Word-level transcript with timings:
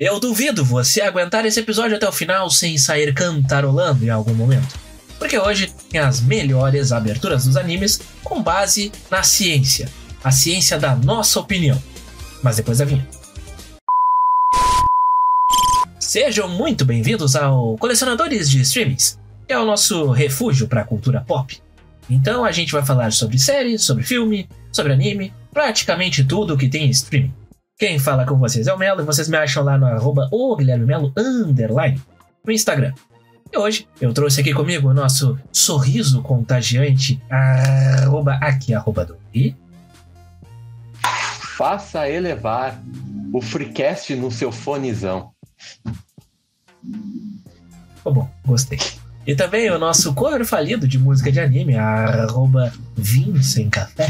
Eu 0.00 0.18
duvido 0.18 0.64
você 0.64 1.00
aguentar 1.02 1.46
esse 1.46 1.60
episódio 1.60 1.96
até 1.96 2.08
o 2.08 2.10
final 2.10 2.50
sem 2.50 2.76
sair 2.76 3.14
cantarolando 3.14 4.04
em 4.04 4.10
algum 4.10 4.34
momento. 4.34 4.76
Porque 5.20 5.38
hoje 5.38 5.72
tem 5.88 6.00
as 6.00 6.20
melhores 6.20 6.90
aberturas 6.90 7.44
dos 7.44 7.56
animes 7.56 8.00
com 8.24 8.42
base 8.42 8.90
na 9.08 9.22
ciência. 9.22 9.88
A 10.24 10.32
ciência 10.32 10.80
da 10.80 10.96
nossa 10.96 11.38
opinião. 11.38 11.80
Mas 12.42 12.56
depois 12.56 12.78
da 12.78 12.84
vinheta. 12.84 13.08
Sejam 16.00 16.48
muito 16.48 16.84
bem-vindos 16.84 17.36
ao 17.36 17.78
Colecionadores 17.78 18.50
de 18.50 18.62
Streamings, 18.62 19.16
que 19.46 19.52
é 19.54 19.58
o 19.60 19.64
nosso 19.64 20.10
refúgio 20.10 20.66
para 20.66 20.80
a 20.80 20.84
cultura 20.84 21.20
pop. 21.20 21.56
Então 22.10 22.44
a 22.44 22.50
gente 22.50 22.72
vai 22.72 22.84
falar 22.84 23.12
sobre 23.12 23.38
séries, 23.38 23.84
sobre 23.84 24.02
filme, 24.02 24.48
sobre 24.72 24.92
anime, 24.92 25.32
praticamente 25.52 26.24
tudo 26.24 26.58
que 26.58 26.68
tem 26.68 26.86
em 26.86 26.90
streaming. 26.90 27.43
Quem 27.76 27.98
fala 27.98 28.24
com 28.24 28.36
vocês 28.38 28.68
é 28.68 28.72
o 28.72 28.78
Melo 28.78 29.02
e 29.02 29.04
vocês 29.04 29.28
me 29.28 29.36
acham 29.36 29.64
lá 29.64 29.76
no 29.76 29.86
arroba 29.86 30.28
o 30.30 30.54
Guilherme 30.54 30.86
Melo 30.86 31.12
underline 31.16 32.00
no 32.44 32.52
Instagram. 32.52 32.94
E 33.52 33.58
hoje 33.58 33.88
eu 34.00 34.12
trouxe 34.12 34.40
aqui 34.40 34.54
comigo 34.54 34.88
o 34.88 34.94
nosso 34.94 35.38
sorriso 35.52 36.22
contagiante 36.22 37.20
arroba 37.28 38.34
aqui 38.40 38.74
arroba 38.74 39.04
do 39.04 39.16
e 39.34 39.54
Faça 41.56 42.08
elevar 42.08 42.80
o 43.32 43.40
Freecast 43.40 44.14
no 44.16 44.30
seu 44.30 44.50
fonezão. 44.50 45.32
Oh, 48.04 48.12
bom, 48.12 48.28
gostei. 48.44 48.78
E 49.26 49.34
também 49.34 49.70
o 49.70 49.78
nosso 49.78 50.12
cover 50.14 50.44
falido 50.44 50.86
de 50.86 50.98
música 50.98 51.30
de 51.30 51.40
anime, 51.40 51.76
arroba 51.76 52.72
vinho 52.96 53.42
sem 53.42 53.70
café. 53.70 54.08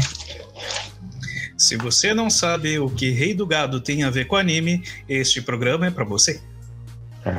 Se 1.57 1.77
você 1.77 2.13
não 2.13 2.29
sabe 2.29 2.77
o 2.79 2.89
que 2.89 3.11
Rei 3.11 3.33
do 3.33 3.47
Gado 3.47 3.79
tem 3.79 4.03
a 4.03 4.09
ver 4.09 4.25
com 4.25 4.35
anime, 4.35 4.83
este 5.07 5.41
programa 5.41 5.87
é 5.87 5.91
para 5.91 6.03
você. 6.03 6.41
É. 7.25 7.31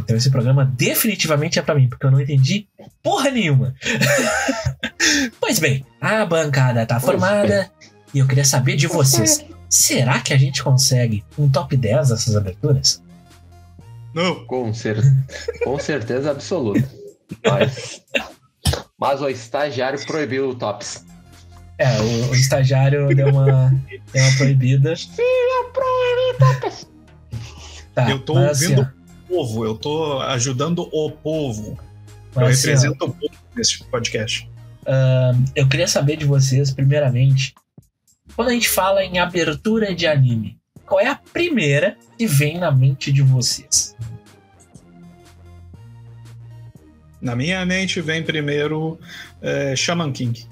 Então 0.00 0.16
esse 0.16 0.30
programa 0.30 0.64
definitivamente 0.64 1.58
é 1.58 1.62
pra 1.62 1.74
mim, 1.74 1.88
porque 1.88 2.06
eu 2.06 2.10
não 2.10 2.20
entendi 2.20 2.68
porra 3.02 3.30
nenhuma. 3.30 3.74
pois 5.40 5.58
bem, 5.58 5.84
a 6.00 6.24
bancada 6.24 6.86
tá 6.86 7.00
formada 7.00 7.70
e 8.14 8.18
eu 8.18 8.26
queria 8.26 8.44
saber 8.44 8.76
de 8.76 8.86
vocês. 8.86 9.44
Será 9.68 10.20
que 10.20 10.32
a 10.32 10.38
gente 10.38 10.62
consegue 10.62 11.24
um 11.38 11.48
top 11.48 11.76
10 11.76 12.08
dessas 12.08 12.36
aberturas? 12.36 13.02
Não. 14.14 14.46
Com, 14.46 14.72
cer 14.72 14.96
com 15.62 15.78
certeza 15.78 16.30
absoluta. 16.30 16.88
Mas, 17.44 18.02
mas 18.98 19.20
o 19.20 19.28
estagiário 19.28 20.04
proibiu 20.06 20.50
o 20.50 20.54
Tops. 20.54 21.04
É, 21.78 22.00
o, 22.00 22.30
o 22.30 22.34
estagiário 22.34 23.06
deu 23.14 23.28
uma, 23.28 23.72
deu 24.12 24.22
uma 24.24 24.36
proibida. 24.36 24.94
Tá, 27.94 28.10
eu 28.10 28.18
tô 28.18 28.36
assim, 28.36 28.64
ouvindo 28.64 28.82
ó, 28.82 28.84
o 28.84 29.28
povo, 29.28 29.64
eu 29.64 29.74
tô 29.76 30.20
ajudando 30.20 30.88
o 30.92 31.10
povo. 31.10 31.78
eu 32.36 32.46
assim, 32.46 32.68
ó, 32.68 32.70
represento 32.70 33.04
o 33.04 33.12
povo 33.12 33.34
nesse 33.56 33.84
podcast. 33.84 34.50
ahn, 34.86 35.44
eu 35.54 35.68
queria 35.68 35.88
saber 35.88 36.16
de 36.16 36.24
vocês, 36.24 36.70
primeiramente, 36.70 37.54
quando 38.34 38.48
a 38.48 38.52
gente 38.52 38.68
fala 38.68 39.04
em 39.04 39.18
abertura 39.18 39.94
de 39.94 40.06
anime, 40.06 40.58
qual 40.86 41.00
é 41.00 41.08
a 41.08 41.16
primeira 41.16 41.96
que 42.16 42.26
vem 42.26 42.58
na 42.58 42.70
mente 42.70 43.12
de 43.12 43.22
vocês? 43.22 43.96
Na 47.20 47.34
minha 47.34 47.64
mente 47.66 48.00
vem 48.00 48.22
primeiro 48.22 48.98
é, 49.42 49.74
Shaman 49.74 50.12
King. 50.12 50.46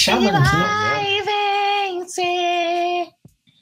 Shaman 0.00 0.32
King? 0.32 0.64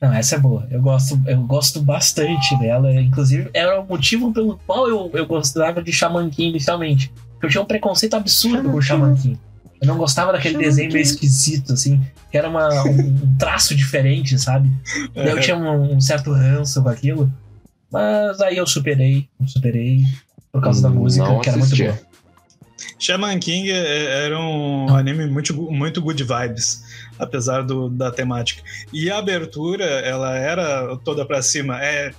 Não, 0.00 0.12
essa 0.12 0.36
é 0.36 0.38
boa. 0.38 0.68
Eu 0.70 0.80
gosto, 0.80 1.20
eu 1.26 1.40
gosto 1.42 1.80
bastante 1.82 2.56
dela. 2.60 2.92
Inclusive, 2.94 3.50
era 3.52 3.80
o 3.80 3.84
motivo 3.86 4.32
pelo 4.32 4.56
qual 4.64 4.88
eu, 4.88 5.10
eu 5.14 5.26
gostava 5.26 5.82
de 5.82 5.92
Shaman 5.92 6.30
King 6.30 6.50
inicialmente. 6.50 7.12
Eu 7.42 7.48
tinha 7.48 7.60
um 7.60 7.66
preconceito 7.66 8.14
absurdo 8.14 8.70
com 8.70 8.80
Shaman 8.80 9.16
King. 9.16 9.38
Eu 9.80 9.88
não 9.88 9.96
gostava 9.98 10.30
daquele 10.32 10.54
Shaman 10.54 10.64
desenho 10.64 10.92
meio 10.92 11.02
esquisito, 11.02 11.72
assim, 11.72 12.00
que 12.30 12.38
era 12.38 12.48
uma, 12.48 12.84
um, 12.84 13.00
um 13.00 13.36
traço 13.36 13.74
diferente, 13.74 14.38
sabe? 14.38 14.70
Daí 15.12 15.30
eu 15.30 15.40
tinha 15.40 15.56
um, 15.56 15.96
um 15.96 16.00
certo 16.00 16.32
ranço 16.32 16.80
com 16.80 16.88
aquilo. 16.88 17.32
Mas 17.90 18.40
aí 18.40 18.56
eu 18.58 18.66
superei, 18.66 19.28
eu 19.40 19.48
superei 19.48 20.04
por 20.52 20.62
causa 20.62 20.82
da 20.82 20.88
Não 20.88 20.98
música, 20.98 21.24
que 21.40 21.48
era 21.48 21.58
muito 21.58 21.74
assisti. 21.74 21.82
boa. 21.82 22.07
Shaman 22.98 23.38
King 23.40 23.70
é- 23.70 24.24
era 24.26 24.38
um 24.38 24.94
anime 24.94 25.26
muito, 25.26 25.54
muito 25.70 26.00
good 26.00 26.22
vibes, 26.22 26.82
apesar 27.18 27.62
do, 27.62 27.88
da 27.88 28.10
temática. 28.10 28.62
E 28.92 29.10
a 29.10 29.18
abertura, 29.18 29.84
ela 29.84 30.36
era 30.36 30.96
toda 30.98 31.24
pra 31.26 31.42
cima. 31.42 31.82
É, 31.82 32.12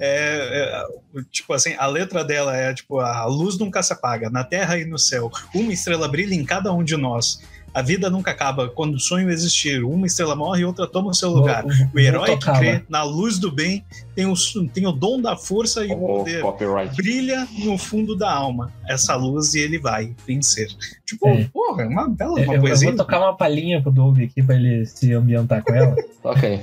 é- 0.00 0.84
é, 1.16 1.22
tipo 1.30 1.52
assim, 1.52 1.74
a 1.78 1.86
letra 1.86 2.24
dela 2.24 2.56
é 2.56 2.72
tipo: 2.74 2.98
a 3.00 3.24
luz 3.26 3.58
nunca 3.58 3.82
se 3.82 3.92
apaga, 3.92 4.30
na 4.30 4.44
terra 4.44 4.78
e 4.78 4.84
no 4.84 4.98
céu. 4.98 5.30
Uma 5.54 5.72
estrela 5.72 6.08
brilha 6.08 6.34
em 6.34 6.44
cada 6.44 6.72
um 6.72 6.82
de 6.82 6.96
nós. 6.96 7.40
A 7.74 7.82
vida 7.82 8.08
nunca 8.10 8.30
acaba 8.30 8.68
quando 8.68 8.94
o 8.94 8.98
sonho 9.00 9.30
existir. 9.30 9.84
Uma 9.84 10.06
estrela 10.06 10.34
morre 10.34 10.62
e 10.62 10.64
outra 10.64 10.86
toma 10.86 11.10
o 11.10 11.14
seu 11.14 11.30
lugar. 11.30 11.64
O 11.94 11.98
herói 11.98 12.36
que 12.36 12.50
crê 12.52 12.82
na 12.88 13.02
luz 13.04 13.38
do 13.38 13.52
bem 13.52 13.84
tem 14.14 14.26
o, 14.26 14.34
tem 14.72 14.86
o 14.86 14.92
dom 14.92 15.20
da 15.20 15.36
força 15.36 15.84
e 15.84 15.88
o 15.92 16.02
Oh, 16.02 16.18
poder 16.18 16.40
copyright. 16.42 16.96
brilha 16.96 17.46
no 17.58 17.76
fundo 17.78 18.16
da 18.16 18.32
alma 18.32 18.72
essa 18.88 19.14
luz 19.14 19.54
e 19.54 19.60
ele 19.60 19.78
vai 19.78 20.14
vencer. 20.26 20.68
Tipo, 21.06 21.28
É. 21.28 21.44
porra, 21.52 21.82
é 21.82 21.86
uma 21.86 22.08
bela 22.08 22.40
Eu, 22.40 22.44
uma 22.44 22.54
eu 22.54 22.60
poesia. 22.60 22.88
vou 22.88 22.96
tocar 22.96 23.20
uma 23.20 23.36
palhinha 23.36 23.80
pro 23.82 23.92
Doug 23.92 24.18
aqui 24.22 24.42
pra 24.42 24.54
ele 24.56 24.84
se 24.86 25.12
ambientar 25.12 25.62
com 25.62 25.74
ela. 25.74 25.94
Ok. 26.24 26.60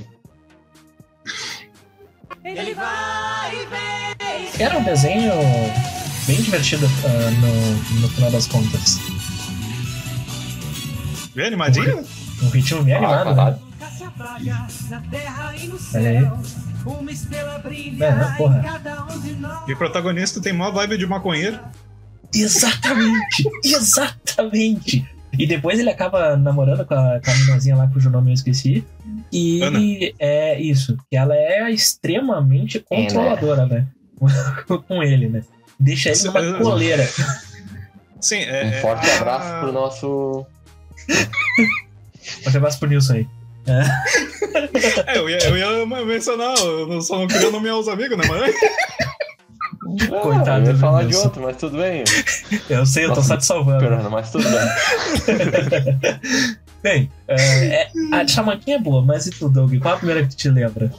Era 4.58 4.78
um 4.78 4.84
desenho 4.84 5.32
bem 6.26 6.36
divertido 6.40 6.86
ah, 7.04 7.30
no, 7.40 8.00
no 8.00 8.08
final 8.08 8.30
das 8.30 8.46
contas. 8.46 8.98
Bem 11.36 11.48
animadinho? 11.48 12.02
Um 12.42 12.48
ritmo 12.48 12.82
bem 12.82 12.94
Ah, 12.94 12.96
animado, 12.96 13.28
né? 13.28 13.34
caralho. 13.36 13.58
Olha 15.94 16.10
aí. 16.10 16.16
É, 18.00 18.14
não, 18.14 18.36
porra. 18.36 18.64
E 19.68 19.72
o 19.74 19.76
protagonista 19.76 20.40
tem 20.40 20.54
maior 20.54 20.72
vibe 20.72 20.96
de 20.96 21.06
maconheiro. 21.06 21.60
Exatamente! 22.34 23.44
exatamente! 23.62 25.06
E 25.38 25.46
depois 25.46 25.78
ele 25.78 25.90
acaba 25.90 26.38
namorando 26.38 26.86
com 26.86 26.94
a, 26.94 27.20
com 27.20 27.30
a 27.30 27.34
meninazinha 27.34 27.76
lá 27.76 27.86
cujo 27.88 28.08
nome 28.08 28.30
eu 28.30 28.34
esqueci. 28.34 28.82
E 29.30 29.62
Ana. 29.62 29.78
é 30.18 30.58
isso, 30.58 30.96
que 31.10 31.16
ela 31.18 31.36
é 31.36 31.70
extremamente 31.70 32.80
controladora, 32.80 33.66
né? 33.66 33.86
com 34.88 35.02
ele, 35.02 35.28
né? 35.28 35.42
Deixa 35.78 36.08
ele 36.08 36.22
numa 36.22 36.58
coleira. 36.60 37.06
Sim, 38.20 38.38
é. 38.38 38.64
Um 38.64 38.68
é- 38.68 38.80
forte 38.80 39.10
ah, 39.10 39.16
abraço 39.16 39.60
pro 39.60 39.72
nosso. 39.72 40.46
Um 42.46 42.56
abraço 42.56 42.78
pro 42.78 42.88
Nilson 42.88 43.14
aí. 43.14 43.26
É, 45.06 45.18
eu 45.18 45.28
ia, 45.28 45.38
eu 45.48 45.56
ia 45.56 46.04
mencionar, 46.04 46.56
eu 46.58 46.86
não- 46.86 47.00
só 47.00 47.18
não 47.18 47.26
queria 47.26 47.50
nomear 47.50 47.76
os 47.76 47.88
amigos, 47.88 48.16
né, 48.16 48.24
mano? 48.26 48.44
Coitado 50.22 50.50
Ah, 50.50 50.58
eu 50.60 50.66
ia 50.72 50.76
falar 50.76 51.04
de 51.04 51.16
outro, 51.16 51.42
mas 51.42 51.56
tudo 51.56 51.76
bem. 51.78 52.04
Eu 52.68 52.86
sei, 52.86 53.04
eu 53.04 53.08
tô 53.10 53.16
Nossa, 53.16 53.28
só 53.28 53.36
te 53.36 53.44
salvando. 53.46 53.82
Esperando, 53.84 54.10
mas 54.10 54.30
tudo 54.30 54.44
bem. 54.48 54.60
Bem, 56.82 57.10
é, 57.26 57.82
é, 57.82 57.88
a 58.12 58.26
Chamanquinha 58.28 58.76
é 58.76 58.80
boa, 58.80 59.02
mas 59.02 59.26
e 59.26 59.30
tu, 59.30 59.48
Doug? 59.48 59.74
Qual 59.80 59.94
a 59.94 59.96
primeira 59.96 60.22
que 60.22 60.28
tu 60.28 60.36
te 60.36 60.48
lembra? 60.48 60.92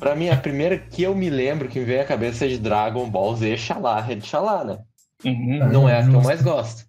Pra 0.00 0.16
mim, 0.16 0.28
a 0.30 0.36
primeira 0.36 0.76
que 0.76 1.02
eu 1.04 1.14
me 1.14 1.30
lembro 1.30 1.68
que 1.68 1.78
me 1.78 1.84
veio 1.84 2.00
à 2.00 2.04
cabeça 2.04 2.44
é 2.44 2.48
de 2.48 2.58
Dragon 2.58 3.08
Ball 3.08 3.36
Z 3.36 3.56
Xalá, 3.56 4.00
Red 4.00 4.22
Xalá, 4.22 4.64
né? 4.64 4.78
Uhum. 5.24 5.68
Não 5.70 5.88
é 5.88 5.98
a 6.00 6.02
que 6.08 6.12
eu 6.14 6.20
mais 6.22 6.42
gosto. 6.42 6.84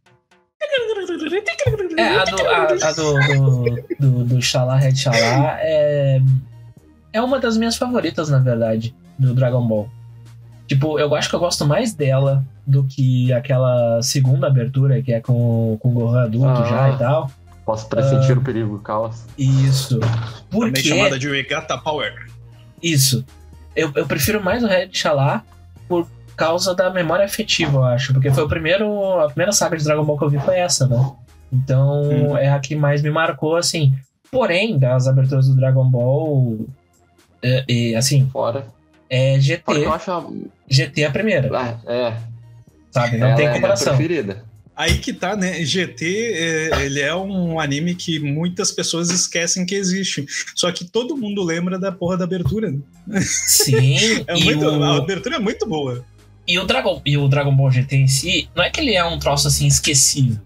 É, 1.98 2.18
a 2.18 2.24
do, 2.26 2.48
a, 2.48 2.90
a 2.90 2.92
do, 2.94 3.14
do, 3.14 3.86
do, 4.00 4.24
do 4.26 4.42
Xalá 4.42 4.76
Red 4.78 4.96
Xalá 4.96 5.58
é, 5.60 6.20
é 7.12 7.22
uma 7.22 7.40
das 7.40 7.56
minhas 7.58 7.76
favoritas, 7.76 8.30
na 8.30 8.40
verdade, 8.40 8.96
do 9.18 9.34
Dragon 9.34 9.66
Ball. 9.66 9.90
Tipo, 10.68 10.98
eu 11.00 11.14
acho 11.14 11.30
que 11.30 11.36
eu 11.36 11.40
gosto 11.40 11.66
mais 11.66 11.94
dela 11.94 12.44
do 12.66 12.84
que 12.86 13.32
aquela 13.34 14.02
segunda 14.02 14.48
abertura, 14.48 15.02
que 15.02 15.14
é 15.14 15.20
com, 15.22 15.78
com 15.82 15.90
o 15.90 15.92
Gohan 15.92 16.24
adulto 16.24 16.48
Ah. 16.62 16.66
já 16.66 16.90
e 16.94 16.98
tal. 16.98 17.32
Posso 17.66 17.88
pressentir 17.88 18.38
o 18.38 18.42
perigo, 18.42 18.76
o 18.76 18.80
caos. 18.80 19.24
Isso. 19.38 20.00
Também 20.00 20.72
Porque. 20.72 20.82
chamada 20.84 21.18
de 21.20 21.30
Regata 21.30 21.78
Power. 21.78 22.14
Isso. 22.82 23.24
Eu, 23.76 23.92
eu 23.96 24.06
prefiro 24.06 24.44
mais 24.44 24.64
o 24.64 24.68
Red 24.68 24.90
Xalá 24.92 25.44
por 25.88 26.08
causa 26.36 26.74
da 26.76 26.90
memória 26.90 27.26
afetiva, 27.26 27.78
eu 27.78 27.84
acho. 27.84 28.14
Porque 28.14 28.32
foi 28.32 28.44
o 28.44 28.48
primeiro. 28.48 29.20
A 29.20 29.28
primeira 29.28 29.52
saga 29.52 29.78
de 29.78 29.84
Dragon 29.84 30.04
Ball 30.04 30.18
que 30.18 30.24
eu 30.26 30.30
vi 30.30 30.40
foi 30.40 30.58
essa, 30.58 30.88
né? 30.88 31.12
Então 31.52 32.02
Hum. 32.32 32.38
é 32.38 32.50
a 32.50 32.60
que 32.60 32.76
mais 32.76 33.02
me 33.02 33.10
marcou, 33.12 33.56
assim. 33.56 33.94
Porém, 34.32 34.78
das 34.80 35.08
aberturas 35.08 35.48
do 35.48 35.56
Dragon 35.56 35.86
Ball. 35.90 36.66
É, 37.42 37.64
é, 37.68 37.96
assim, 37.96 38.28
Fora. 38.32 38.66
é 39.10 39.40
GT. 39.40 39.64
eu 39.86 39.94
acho. 39.94 40.12
a- 40.12 40.28
GT 40.70 41.02
é 41.02 41.06
a 41.06 41.12
primeira, 41.12 41.50
Ah, 41.54 41.78
é. 41.92 42.14
sabe? 42.90 43.18
Não 43.18 43.28
ela 43.28 43.36
tem 43.36 43.46
é 43.46 43.48
a 43.48 43.52
minha 43.52 43.62
comparação. 43.62 43.96
preferida. 43.96 44.44
Aí 44.76 44.98
que 44.98 45.14
tá, 45.14 45.36
né? 45.36 45.64
GT, 45.64 46.34
é, 46.74 46.84
ele 46.86 47.00
é 47.00 47.14
um 47.16 47.60
anime 47.60 47.94
que 47.94 48.18
muitas 48.18 48.72
pessoas 48.72 49.12
esquecem 49.12 49.68
que 49.68 49.76
existe. 49.76 50.26
Só 50.56 50.72
que 50.72 50.84
todo 50.86 51.16
mundo 51.16 51.44
lembra 51.44 51.78
da 51.78 51.92
porra 51.92 52.18
da 52.18 52.24
abertura. 52.24 52.72
Né? 53.06 53.22
Sim, 53.22 53.98
É 54.28 54.36
e, 54.36 54.44
muito, 54.46 54.66
o, 54.66 54.84
A 54.84 54.98
abertura 54.98 55.36
é 55.36 55.40
muito 55.40 55.68
boa. 55.68 56.04
E, 56.48 56.60
o 56.60 56.66
Dragon, 56.66 57.02
e 57.06 57.18
o 57.18 57.28
Dragon 57.28 57.56
Ball 57.56 57.72
GT 57.72 57.96
em 57.96 58.08
si, 58.08 58.50
não 58.56 58.64
é 58.64 58.70
que 58.70 58.80
ele 58.82 58.94
é 58.96 59.04
um 59.04 59.18
troço 59.20 59.48
assim 59.48 59.68
esquecível. 59.68 60.38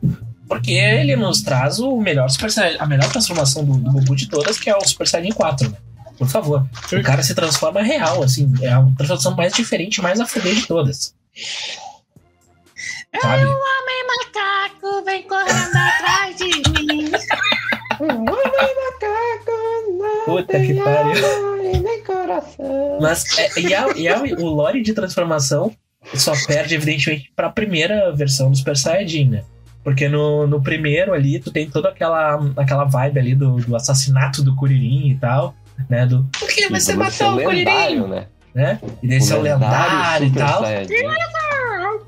Porque 0.48 0.72
ele 0.72 1.16
nos 1.16 1.42
traz 1.42 1.80
o 1.80 1.98
melhor 2.00 2.30
Super 2.30 2.52
Saiyajin, 2.52 2.78
a 2.80 2.86
melhor 2.86 3.10
transformação 3.10 3.66
do, 3.66 3.78
do 3.78 3.92
Goku 3.92 4.16
de 4.16 4.30
todas, 4.30 4.58
que 4.58 4.70
é 4.70 4.78
o 4.78 4.86
Super 4.88 5.08
Saiyajin 5.08 5.34
4, 5.34 5.70
né? 5.70 5.78
Por 6.18 6.28
favor. 6.28 6.66
O 6.92 7.04
cara 7.04 7.22
se 7.22 7.36
transforma 7.36 7.82
real, 7.82 8.24
assim. 8.24 8.52
É 8.62 8.70
a 8.70 8.82
transformação 8.98 9.36
mais 9.36 9.54
diferente, 9.54 10.02
mais 10.02 10.20
a 10.20 10.26
fuder 10.26 10.56
de 10.56 10.66
todas. 10.66 11.14
Sabe? 13.22 13.46
macaco 14.08 15.04
vem 15.06 15.24
correndo 15.24 15.76
atrás 15.76 16.38
de 16.38 16.46
mim. 16.46 17.12
Puta 20.26 20.60
que 20.60 20.74
pariu. 20.76 21.24
Mas 23.02 23.38
é, 23.38 23.60
e, 23.60 23.74
a- 23.74 23.92
e 23.96 24.08
a- 24.08 24.22
o 24.22 24.46
lore 24.46 24.82
de 24.82 24.94
transformação 24.94 25.74
só 26.16 26.34
perde, 26.46 26.76
evidentemente, 26.76 27.32
pra 27.36 27.50
primeira 27.50 28.12
versão 28.16 28.50
do 28.52 28.58
Super 28.58 28.78
Saiyajin, 28.78 29.30
né? 29.30 29.44
Porque 29.84 30.08
no, 30.10 30.46
no 30.48 30.62
primeiro 30.62 31.14
ali, 31.14 31.40
tu 31.40 31.52
tem 31.52 31.70
toda 31.70 31.90
aquela, 31.90 32.36
aquela 32.58 32.84
vibe 32.86 33.20
ali 33.20 33.36
do, 33.36 33.56
do 33.58 33.76
assassinato 33.76 34.44
do 34.44 34.56
Kuririn 34.56 35.10
e 35.12 35.16
tal, 35.16 35.56
né? 35.90 36.06
Do 36.06 36.28
por 36.40 36.48
que 36.50 36.68
você 36.70 36.94
matou 36.96 37.34
o 37.34 37.42
Kuririn? 37.42 37.58
lendário, 37.66 38.08
né? 38.08 38.28
Né? 38.56 38.80
E 39.04 39.08
desse 39.08 39.32
é 39.32 39.36
o 39.38 39.42
lendário 39.42 40.28
e 40.28 40.32
tal. 40.32 40.62
Saiyajin. 40.64 40.96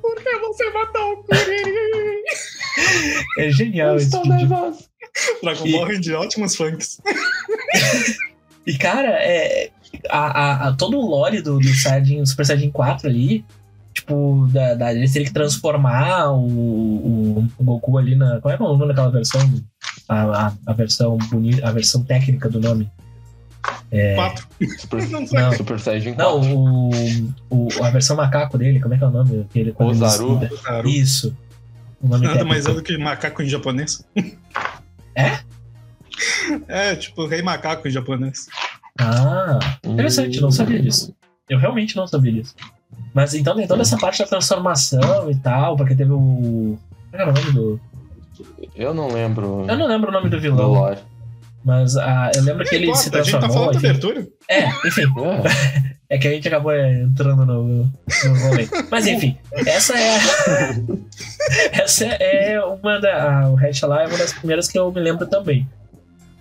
Por 0.01 0.15
que 0.23 0.37
você 0.39 0.69
matou 0.71 1.11
o 1.13 1.17
Kuririn? 1.23 2.23
É 3.37 3.51
genial 3.51 3.95
esse 3.95 4.05
Estou 4.05 4.21
tipo 4.23 4.33
nervoso. 4.33 4.79
Dragon 5.43 5.71
Ball 5.71 5.99
de 5.99 6.13
ótimos 6.13 6.55
funks. 6.55 7.01
E, 8.67 8.77
cara, 8.77 9.09
é, 9.23 9.71
a, 10.09 10.19
a- 10.19 10.67
a- 10.67 10.73
todo 10.73 10.95
o 10.99 11.09
lore 11.09 11.41
do, 11.41 11.57
do, 11.57 11.67
Saiyajin, 11.73 12.19
do 12.19 12.27
Super 12.27 12.45
Saiyajin 12.45 12.69
4 12.69 13.07
ali, 13.09 13.43
tipo, 13.99 14.47
da, 14.51 14.75
da, 14.75 14.93
eles 14.93 15.11
teriam 15.11 15.27
que 15.27 15.33
transformar 15.33 16.31
o, 16.31 16.45
o, 16.45 17.47
o 17.57 17.63
Goku 17.63 17.97
ali 17.97 18.15
na. 18.15 18.39
Qual 18.41 18.53
é 18.53 18.57
o 18.57 18.77
nome 18.77 18.87
daquela 18.87 19.11
versão? 19.11 19.41
A, 20.07 20.47
a, 20.47 20.53
a 20.65 20.73
versão 20.73 21.17
bonita, 21.17 21.67
a 21.67 21.71
versão 21.71 22.03
técnica 22.03 22.49
do 22.49 22.59
nome. 22.59 22.89
Quatro. 24.15 24.47
Super, 24.77 25.07
Não. 25.31 25.53
Super 25.53 25.79
Saiyajin 25.79 26.13
4. 26.13 26.23
Não, 26.23 26.55
o, 26.55 26.89
o, 27.49 27.67
a 27.83 27.89
versão 27.89 28.15
macaco 28.15 28.57
dele, 28.57 28.79
como 28.79 28.93
é 28.93 28.97
que 28.97 29.03
é 29.03 29.07
o 29.07 29.11
nome? 29.11 29.47
Ele 29.53 29.73
Ozaru. 29.77 30.39
Claro. 30.63 30.87
Isso. 30.87 31.35
O 32.01 32.07
nome 32.07 32.25
Nada 32.25 32.45
mais 32.45 32.65
é 32.65 32.69
técnico. 32.69 32.81
do 32.81 32.83
que 32.83 32.97
macaco 33.03 33.41
em 33.41 33.49
japonês. 33.49 34.05
É? 35.15 35.39
É, 36.67 36.95
tipo 36.95 37.25
rei 37.27 37.41
macaco 37.41 37.87
em 37.87 37.91
japonês. 37.91 38.47
Ah, 38.99 39.59
interessante, 39.83 40.39
não 40.41 40.51
sabia 40.51 40.81
disso. 40.81 41.13
Eu 41.49 41.57
realmente 41.57 41.95
não 41.95 42.07
sabia 42.07 42.31
disso. 42.31 42.55
Mas 43.13 43.33
então 43.33 43.55
tem 43.55 43.67
toda 43.67 43.81
essa 43.81 43.97
parte 43.97 44.19
da 44.19 44.25
transformação 44.27 45.29
e 45.31 45.35
tal, 45.35 45.75
porque 45.75 45.95
teve 45.95 46.11
o. 46.11 46.77
Qual 47.11 47.21
era 47.21 47.31
o 47.31 47.33
nome 47.33 47.51
do. 47.51 47.79
Eu 48.75 48.93
não 48.93 49.07
lembro 49.11 49.65
Eu 49.67 49.77
não 49.77 49.87
lembro 49.87 50.09
o 50.09 50.13
nome 50.13 50.29
do 50.29 50.37
do 50.37 50.41
vilão, 50.41 50.71
lore. 50.71 50.99
mas 51.65 51.97
ah, 51.97 52.31
eu 52.35 52.41
lembro 52.43 52.63
que 52.65 52.75
ele 52.75 52.93
se 52.95 53.09
Importa, 53.09 53.19
a 53.19 53.23
gente 53.23 53.31
tá 53.33 53.39
transformou. 53.39 53.73
falando 53.73 53.73
da 53.73 53.77
enfim. 53.79 53.87
abertura. 53.89 54.27
É, 54.47 54.87
enfim, 54.87 55.03
É. 56.09 56.15
é 56.15 56.17
que 56.17 56.27
a 56.27 56.31
gente 56.31 56.47
acabou 56.47 56.71
é, 56.71 57.01
entrando 57.01 57.45
no, 57.45 57.63
no 57.83 58.39
rolê. 58.47 58.67
Mas 58.89 59.05
enfim, 59.07 59.37
essa 59.53 59.93
é. 59.97 60.17
essa 61.73 62.05
é 62.05 62.61
uma 62.63 62.99
da. 62.99 63.41
a- 63.41 63.49
o 63.49 63.57
Hatch 63.57 63.81
lá 63.83 64.03
é 64.03 64.07
uma 64.07 64.17
das 64.17 64.33
primeiras 64.33 64.67
que 64.67 64.77
eu 64.79 64.91
me 64.91 65.01
lembro 65.01 65.25
também. 65.27 65.67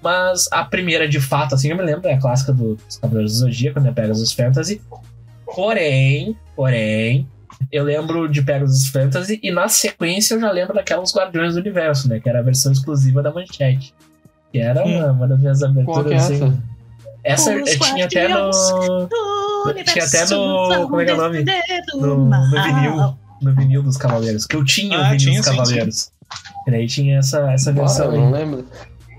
Mas 0.03 0.47
a 0.53 0.63
primeira, 0.65 1.09
de 1.09 1.19
fato, 1.21 1.57
assim, 1.57 1.71
eu 1.71 1.77
me 1.77 1.83
lembro, 1.83 2.07
é 2.09 2.15
a 2.15 2.21
clássica 2.21 2.53
do- 2.53 2.77
dos 2.77 2.99
Cavaleiros 2.99 3.33
do 3.33 3.39
Zodíaco, 3.39 3.81
né? 3.81 3.91
Pegasus 3.93 4.33
Fantasy. 4.33 4.81
Porém, 5.55 6.37
porém, 6.55 7.27
eu 7.73 7.85
lembro 7.85 8.29
de 8.29 8.43
Pegasus 8.43 8.89
Fantasy 8.89 9.41
e 9.43 9.51
na 9.51 9.69
sequência 9.69 10.35
eu 10.35 10.41
já 10.41 10.51
lembro 10.51 10.75
daquelas 10.75 11.15
Guardiões 11.15 11.55
do 11.55 11.61
Universo, 11.61 12.09
né? 12.09 12.21
Que 12.21 12.29
era 12.29 12.39
a 12.41 12.43
versão 12.43 12.73
exclusiva 12.73 13.23
da 13.23 13.33
Manchete. 13.33 13.95
Que 14.53 14.59
era 14.59 14.85
uma, 14.85 15.13
uma 15.13 15.29
das 15.29 15.39
minhas 15.41 15.61
Qual 15.61 15.73
que 15.73 15.79
é 15.79 15.83
aberturas, 15.83 16.31
essa? 16.31 16.45
assim. 16.47 16.63
Essa 17.25 17.51
Os 17.57 17.73
eu 17.73 17.79
tinha 17.81 18.05
até 18.07 18.29
no. 18.29 18.51
Tinha 19.85 20.05
até 20.05 20.25
no- 20.35 20.87
como 20.89 21.01
é 21.01 21.05
que 21.05 21.11
é 21.11 21.15
o 21.15 21.17
nome? 21.17 21.45
No, 21.95 22.17
no 22.27 22.63
vinil. 22.63 23.19
No 23.43 23.55
vinil 23.55 23.83
dos 23.83 23.97
Cavaleiros. 23.97 24.47
Que 24.47 24.57
eu 24.57 24.65
tinha 24.65 24.97
o 24.99 25.01
Ah, 25.03 25.11
vinil 25.11 25.19
tinha, 25.19 25.41
dos 25.41 25.45
sim, 25.51 25.57
Cavaleiros. 25.57 26.13
E 26.67 26.71
daí 26.71 26.87
tinha 26.87 27.19
essa, 27.19 27.51
essa 27.53 27.71
Ah, 27.71 27.73
versão 27.75 28.07
eu 28.07 28.13
aí. 28.13 28.19
não 28.19 28.31
lembro. 28.31 28.67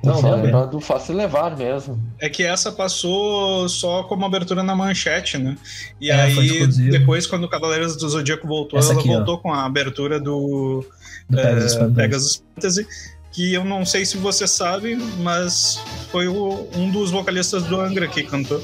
Não, 0.04 0.16
lembra? 0.22 0.36
lembro 0.62 0.68
do 0.68 0.80
Fácil 0.80 1.16
Levar 1.16 1.56
mesmo. 1.58 2.00
É 2.20 2.30
que 2.30 2.44
essa 2.44 2.72
passou 2.72 3.68
só 3.68 4.04
como 4.04 4.26
abertura 4.26 4.64
na 4.64 4.76
manchete, 4.76 5.38
né? 5.38 5.58
E 6.00 6.10
É, 6.10 6.22
aí, 6.22 6.68
depois, 6.90 7.28
quando 7.28 7.44
o 7.44 7.50
Cavaleiros 7.50 7.96
do 7.98 8.08
Zodíaco 8.10 8.48
voltou, 8.48 8.80
Essa 8.80 8.92
ela 8.94 9.00
aqui, 9.02 9.10
ó. 9.10 9.14
voltou 9.16 9.38
com 9.40 9.54
a 9.54 9.66
abertura 9.66 10.20
do 10.20 10.86
Do 11.30 11.40
é, 11.40 11.44
Pegasus 11.44 11.74
Fantasy. 11.76 11.96
Pegasus 11.96 12.44
Fantasy, 12.56 12.88
que 13.32 13.54
eu 13.54 13.64
não 13.66 13.86
sei 13.86 14.06
se 14.06 14.18
você 14.18 14.48
sabe, 14.48 14.96
mas 15.20 15.80
foi 16.12 16.28
o- 16.28 16.68
um 16.76 16.90
dos 16.90 17.12
vocalistas 17.12 17.64
do 17.64 17.80
Angra 17.80 18.08
que 18.08 18.24
cantou. 18.24 18.62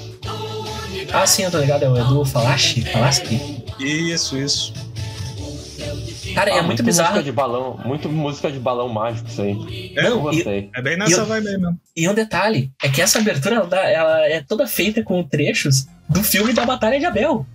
Ah, 1.13 1.27
sim, 1.27 1.43
eu 1.43 1.51
tô 1.51 1.59
ligado. 1.59 1.83
É 1.83 1.89
o 1.89 1.97
Edu 1.97 2.25
Falashi? 2.25 2.81
Falaschi? 2.81 3.63
Isso, 3.79 4.37
isso. 4.37 4.73
Cara, 6.35 6.49
é 6.49 6.53
Ah, 6.53 6.55
muito 6.57 6.67
muito 6.67 6.83
bizarro. 6.83 7.09
Música 7.13 7.23
de 7.23 7.31
balão, 7.31 7.79
muito 7.85 8.09
música 8.09 8.51
de 8.51 8.59
balão 8.59 8.89
mágico 8.89 9.27
isso 9.29 9.41
aí. 9.41 9.93
É, 9.95 10.07
eu 10.07 10.09
Não, 10.11 10.17
e, 10.19 10.35
gostei. 10.35 10.69
É 10.75 10.81
bem 10.81 10.97
nessa 10.97 11.21
eu- 11.21 11.25
vibe 11.25 11.47
aí 11.47 11.57
mesmo. 11.57 11.79
e 11.95 12.07
um 12.09 12.13
detalhe: 12.13 12.71
é 12.83 12.89
que 12.89 13.01
essa 13.01 13.19
abertura 13.19 13.55
ela, 13.55 13.89
ela 13.89 14.27
é 14.27 14.41
toda 14.41 14.67
feita 14.67 15.01
com 15.01 15.23
trechos 15.23 15.87
do 16.09 16.21
filme 16.23 16.53
da 16.53 16.65
Batalha 16.65 16.99
de 16.99 17.05
Abel. 17.05 17.45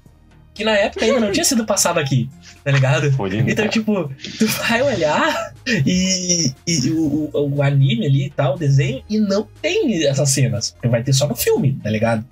Que 0.52 0.64
na 0.64 0.72
época 0.72 1.04
ainda 1.04 1.20
não 1.20 1.30
tinha 1.30 1.44
sido 1.44 1.64
passado 1.64 1.98
aqui, 2.00 2.28
tá 2.64 2.72
ligado? 2.72 3.10
Foi 3.12 3.30
lindo. 3.30 3.48
Então, 3.48 3.68
tipo, 3.68 4.10
tu 4.36 4.46
vai 4.48 4.82
olhar 4.82 5.52
e, 5.86 6.52
e 6.66 6.90
o, 6.90 7.30
o- 7.32 7.54
o 7.56 7.62
anime 7.62 8.04
ali 8.06 8.26
e 8.26 8.30
tal, 8.30 8.56
o 8.56 8.58
desenho, 8.58 9.02
e 9.08 9.18
não 9.20 9.46
tem 9.62 10.04
essas 10.06 10.28
cenas. 10.30 10.74
Vai 10.84 11.04
ter 11.04 11.12
só 11.12 11.28
no 11.28 11.36
filme, 11.36 11.78
tá 11.82 11.88
ligado? 11.88 12.24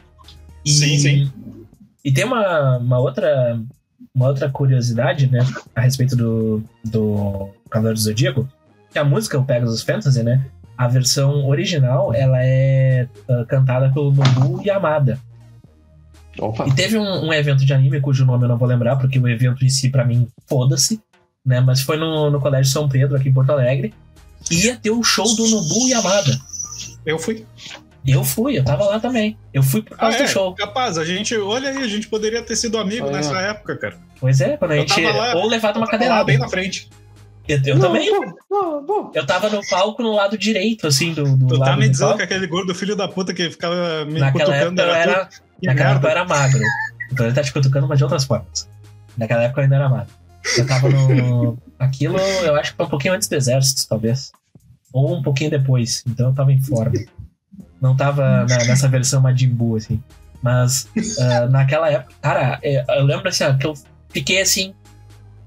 E, 0.64 0.70
Sim, 0.70 0.98
sim. 0.98 1.32
E 2.04 2.12
tem 2.12 2.24
uma, 2.24 2.78
uma 2.78 2.98
outra 2.98 3.58
uma 4.18 4.28
outra 4.28 4.50
curiosidade, 4.50 5.30
né, 5.30 5.38
a 5.74 5.80
respeito 5.80 6.16
do, 6.16 6.62
do 6.84 7.50
Cavaleiro 7.70 7.96
do 7.96 8.02
Zodíaco, 8.02 8.48
que 8.90 8.98
a 8.98 9.04
música, 9.04 9.38
o 9.38 9.44
Pegasus 9.44 9.82
Fantasy, 9.82 10.24
né, 10.24 10.44
a 10.76 10.88
versão 10.88 11.46
original, 11.46 12.12
ela 12.12 12.38
é 12.42 13.06
ah, 13.28 13.44
cantada 13.46 13.92
pelo 13.92 14.12
Nobu 14.12 14.60
Yamada. 14.64 15.20
Opa, 16.40 16.66
E 16.66 16.74
teve 16.74 16.98
um, 16.98 17.26
um 17.26 17.32
evento 17.32 17.64
de 17.64 17.72
anime 17.72 18.00
cujo 18.00 18.24
nome 18.24 18.44
eu 18.44 18.48
não 18.48 18.58
vou 18.58 18.66
lembrar, 18.66 18.96
porque 18.96 19.20
o 19.20 19.28
evento 19.28 19.64
em 19.64 19.68
si, 19.68 19.88
pra 19.88 20.04
mim, 20.04 20.28
foda-se, 20.48 21.00
né? 21.44 21.60
Mas 21.60 21.80
foi 21.80 21.96
no, 21.96 22.30
no 22.30 22.40
Colégio 22.40 22.72
São 22.72 22.88
Pedro, 22.88 23.16
aqui 23.16 23.28
em 23.28 23.32
Porto 23.32 23.50
Alegre. 23.50 23.94
E 24.50 24.66
ia 24.66 24.76
ter 24.76 24.90
o 24.90 25.02
show 25.02 25.26
do 25.36 25.48
Nobu 25.48 25.88
Yamada. 25.88 26.38
Eu 27.04 27.18
fui. 27.18 27.44
Eu 28.10 28.24
fui, 28.24 28.58
eu 28.58 28.64
tava 28.64 28.84
lá 28.84 28.98
também. 29.00 29.36
Eu 29.52 29.62
fui 29.62 29.82
por 29.82 29.96
causa 29.96 30.16
Ah, 30.16 30.20
é, 30.20 30.24
do 30.24 30.28
show. 30.28 30.54
Capaz, 30.54 30.96
a 30.98 31.04
gente, 31.04 31.36
olha 31.36 31.70
aí, 31.70 31.78
a 31.78 31.86
gente 31.88 32.08
poderia 32.08 32.42
ter 32.42 32.56
sido 32.56 32.78
amigo 32.78 33.06
Olha. 33.06 33.16
nessa 33.16 33.38
época, 33.40 33.76
cara. 33.76 33.96
Pois 34.20 34.40
é, 34.40 34.56
quando 34.56 34.72
a 34.72 34.76
gente. 34.78 35.00
lá- 35.02 35.34
ou 35.36 35.46
levado 35.46 35.76
uma 35.76 35.86
cadeirada. 35.86 36.24
bem 36.24 36.38
na 36.38 36.48
frente. 36.48 36.88
Eu, 37.46 37.58
eu 37.64 37.76
Não, 37.76 37.86
também. 37.88 38.10
não, 38.10 38.34
não, 38.50 38.82
não. 38.82 39.10
Eu 39.14 39.24
tava 39.26 39.48
no 39.48 39.60
palco 39.68 40.02
no 40.02 40.12
lado 40.14 40.36
direito, 40.36 40.86
assim, 40.86 41.14
do, 41.14 41.24
do 41.36 41.46
Tu 41.46 41.56
lado 41.56 41.70
tá 41.70 41.76
me 41.76 41.86
do 41.86 41.90
dizendo 41.92 42.16
que 42.16 42.22
aquele 42.22 42.46
gordo 42.46 42.74
filho 42.74 42.94
da 42.94 43.08
puta 43.08 43.32
que 43.32 43.50
ficava 43.50 44.04
me 44.04 44.20
Naquela 44.20 44.54
época 44.54 44.70
cutucando 44.70 44.82
eu 44.82 44.94
era 44.94 45.12
era. 45.12 45.28
Naquela 45.62 45.90
época 45.92 46.06
eu 46.06 46.10
era 46.10 46.24
magro. 46.26 46.60
Então 47.10 47.26
ele 47.26 47.34
tá 47.34 47.42
te 47.42 47.52
cutucando, 47.52 47.88
mas 47.88 47.96
de 47.98 48.04
outras 48.04 48.24
formas. 48.24 48.68
Naquela 49.16 49.44
época 49.44 49.60
eu 49.60 49.64
ainda 49.64 49.76
era 49.76 49.88
magro. 49.88 50.12
Eu 50.58 50.66
tava 50.66 50.88
no. 50.90 51.58
Aquilo, 51.78 52.18
eu 52.18 52.54
acho 52.56 52.72
que 52.72 52.76
foi 52.76 52.86
um 52.86 52.90
pouquinho 52.90 53.14
antes 53.14 53.28
do 53.28 53.34
exército, 53.34 53.88
talvez. 53.88 54.30
Ou 54.92 55.16
um 55.16 55.22
pouquinho 55.22 55.50
depois. 55.50 56.02
Então 56.06 56.28
eu 56.28 56.34
tava 56.34 56.52
em 56.52 56.60
forma. 56.62 56.92
Não 57.80 57.96
tava 57.96 58.44
na- 58.46 58.64
nessa 58.64 58.88
versão 58.88 59.20
Majin 59.20 59.48
Buu, 59.48 59.76
assim. 59.76 60.02
Mas 60.42 60.88
ah, 61.20 61.46
naquela 61.50 61.90
época, 61.90 62.14
cara, 62.20 62.58
é, 62.62 62.84
eu 62.98 63.04
lembro 63.04 63.28
assim, 63.28 63.44
ó, 63.44 63.54
que 63.54 63.66
eu 63.66 63.74
fiquei 64.10 64.40
assim. 64.40 64.74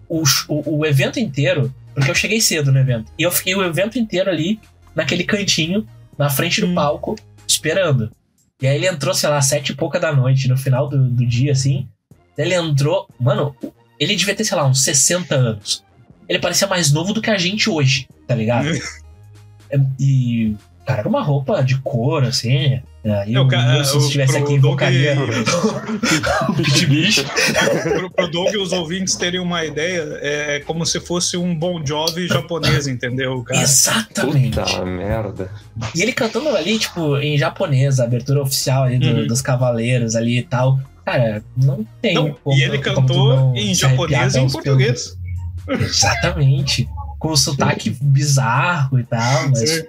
O, 0.09 0.23
o, 0.49 0.79
o 0.79 0.85
evento 0.85 1.19
inteiro, 1.19 1.73
porque 1.95 2.11
eu 2.11 2.15
cheguei 2.15 2.41
cedo 2.41 2.71
no 2.71 2.79
evento. 2.79 3.11
E 3.17 3.23
eu 3.23 3.31
fiquei 3.31 3.55
o 3.55 3.63
evento 3.63 3.97
inteiro 3.97 4.29
ali, 4.29 4.59
naquele 4.93 5.23
cantinho, 5.23 5.87
na 6.17 6.29
frente 6.29 6.59
do 6.59 6.67
Hum. 6.67 6.75
palco, 6.75 7.15
esperando. 7.47 8.11
E 8.61 8.67
aí 8.67 8.75
ele 8.75 8.87
entrou, 8.87 9.13
sei 9.13 9.29
lá, 9.29 9.41
sete 9.41 9.71
e 9.71 9.75
pouca 9.75 9.99
da 9.99 10.13
noite, 10.13 10.47
no 10.49 10.57
final 10.57 10.87
do, 10.89 11.09
do 11.09 11.25
dia, 11.25 11.53
assim. 11.53 11.87
Ele 12.37 12.53
entrou. 12.53 13.07
Mano, 13.19 13.55
ele 13.99 14.15
devia 14.15 14.35
ter, 14.35 14.43
sei 14.43 14.57
lá, 14.57 14.65
uns 14.67 14.83
60 14.83 15.33
anos. 15.33 15.83
Ele 16.27 16.39
parecia 16.39 16.67
mais 16.67 16.91
novo 16.91 17.13
do 17.13 17.21
que 17.21 17.29
a 17.29 17.37
gente 17.37 17.69
hoje, 17.69 18.07
tá 18.27 18.35
ligado? 18.35 18.67
E. 19.99 20.55
cara 20.91 20.99
era 21.01 21.09
uma 21.09 21.21
roupa 21.23 21.63
de 21.63 21.77
couro, 21.79 22.27
assim. 22.27 22.81
Aí 23.03 23.33
É, 23.33 23.39
o 23.39 23.43
o 23.43 23.47
ca- 23.47 23.77
Wilson, 23.77 23.97
o- 23.97 24.01
se 24.01 24.05
estivesse 24.07 24.37
aqui, 24.37 24.53
invocaria 24.53 25.15
o 26.49 26.87
Bicho. 26.87 27.25
pro, 27.83 28.09
pro 28.11 28.27
Doug 28.31 28.53
e 28.53 28.57
os 28.57 28.71
ouvintes 28.71 29.15
terem 29.15 29.39
uma 29.39 29.65
ideia, 29.65 30.19
é, 30.21 30.55
é 30.55 30.59
como 30.59 30.85
se 30.85 30.99
fosse 30.99 31.35
um 31.37 31.55
Bon 31.55 31.83
Jovi 31.85 32.27
japonês, 32.27 32.87
entendeu, 32.87 33.41
cara? 33.43 33.61
Exatamente. 33.61 34.59
Puta 34.59 34.85
merda. 34.85 35.49
E 35.95 36.01
ele 36.01 36.13
cantando 36.13 36.49
ali, 36.49 36.77
tipo, 36.77 37.17
em 37.17 37.37
japonês, 37.37 37.99
a 37.99 38.03
abertura 38.03 38.41
oficial 38.41 38.83
ali 38.83 38.99
do- 38.99 39.07
Uhum. 39.21 39.27
dos 39.27 39.41
cavaleiros 39.41 40.15
ali 40.15 40.37
e 40.39 40.43
tal. 40.43 40.79
Cara, 41.03 41.43
não 41.57 41.85
tem 42.01 42.13
Não, 42.13 42.33
como- 42.43 42.55
e 42.55 42.61
ele 42.61 42.77
cantou 42.77 43.53
em 43.55 43.73
japonês 43.73 44.35
e 44.35 44.39
em 44.39 44.49
português. 44.49 45.17
pelos. 45.65 45.81
Exatamente. 45.89 46.87
Com 47.17 47.29
o 47.29 47.37
sotaque 47.37 47.95
bizarro 48.01 48.99
e 48.99 49.03
tal, 49.03 49.49
mas, 49.49 49.69
Sim. 49.69 49.83